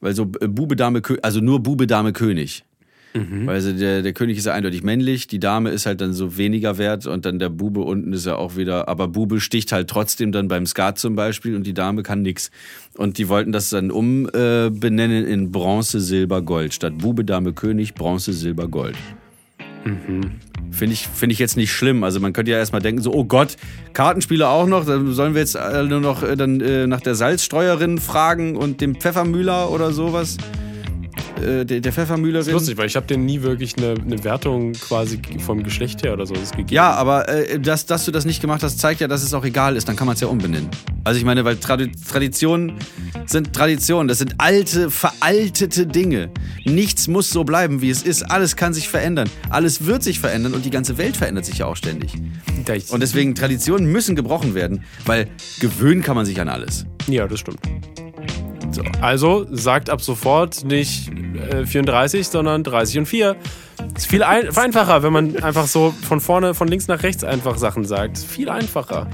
[0.01, 2.65] Weil so äh, Bube, Dame, Kö also nur Bube, Dame, König.
[3.17, 3.47] Mhm.
[3.47, 6.37] Weil also der, der König ist ja eindeutig männlich, die Dame ist halt dann so
[6.37, 9.89] weniger wert und dann der Bube unten ist ja auch wieder, aber Bube sticht halt
[9.89, 12.51] trotzdem dann beim Skat zum Beispiel und die Dame kann nix.
[12.97, 16.75] Und die wollten das dann umbenennen äh, in Bronze, Silber, Gold.
[16.75, 18.97] Statt Bube, Dame, König, Bronze, Silber, Gold.
[20.71, 22.05] Finde ich, finde ich jetzt nicht schlimm.
[22.05, 23.57] Also man könnte ja erstmal denken, so, oh Gott,
[23.93, 25.57] Kartenspiele auch noch, dann sollen wir jetzt
[25.89, 30.37] nur noch äh, dann äh, nach der Salzsteuerin fragen und dem Pfeffermühler oder sowas.
[31.43, 32.41] Äh, der, der Pfeffermühlerin.
[32.41, 36.03] Das ist lustig, weil ich habe denen nie wirklich eine, eine Wertung quasi vom Geschlecht
[36.03, 36.69] her oder so gegeben.
[36.71, 39.45] Ja, aber äh, dass, dass du das nicht gemacht hast, zeigt ja, dass es auch
[39.45, 39.89] egal ist.
[39.89, 40.69] Dann kann man es ja umbenennen.
[41.05, 42.75] Also ich meine, weil Tradi Traditionen
[43.27, 44.09] sind Traditionen.
[44.09, 46.31] Das sind alte, veraltete Dinge.
[46.65, 48.23] Nichts muss so bleiben, wie es ist.
[48.23, 49.29] Alles kann sich verändern.
[49.51, 52.15] Alles wird sich verändern und die ganze Welt verändert sich ja auch ständig.
[52.91, 55.29] Und deswegen, Traditionen müssen gebrochen werden, weil
[55.61, 56.87] gewöhnen kann man sich an alles.
[57.07, 57.61] ja, das stimmt.
[58.77, 58.83] So.
[59.01, 61.11] Also sagt ab sofort nicht
[61.51, 63.35] äh, 34, sondern 30 und 4.
[63.97, 67.57] Ist viel ein einfacher, wenn man einfach so von vorne, von links nach rechts einfach
[67.57, 68.19] Sachen sagt.
[68.19, 69.07] Viel einfacher.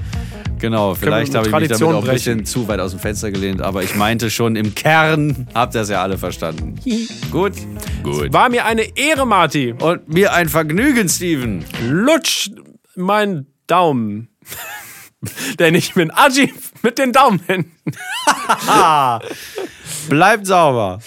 [0.59, 3.61] Genau, vielleicht habe ich mich damit auch ein bisschen zu weit aus dem Fenster gelehnt,
[3.61, 6.75] aber ich meinte schon, im Kern habt ihr es ja alle verstanden.
[7.31, 7.53] Gut?
[8.03, 8.33] Gut.
[8.33, 9.73] War mir eine Ehre, Marty.
[9.79, 11.63] Und mir ein Vergnügen, Steven.
[11.89, 12.49] Lutsch
[12.97, 14.27] meinen Daumen.
[15.59, 16.51] Denn ich bin Aji
[16.83, 17.41] mit den Daumen.
[20.09, 20.99] Bleibt sauber.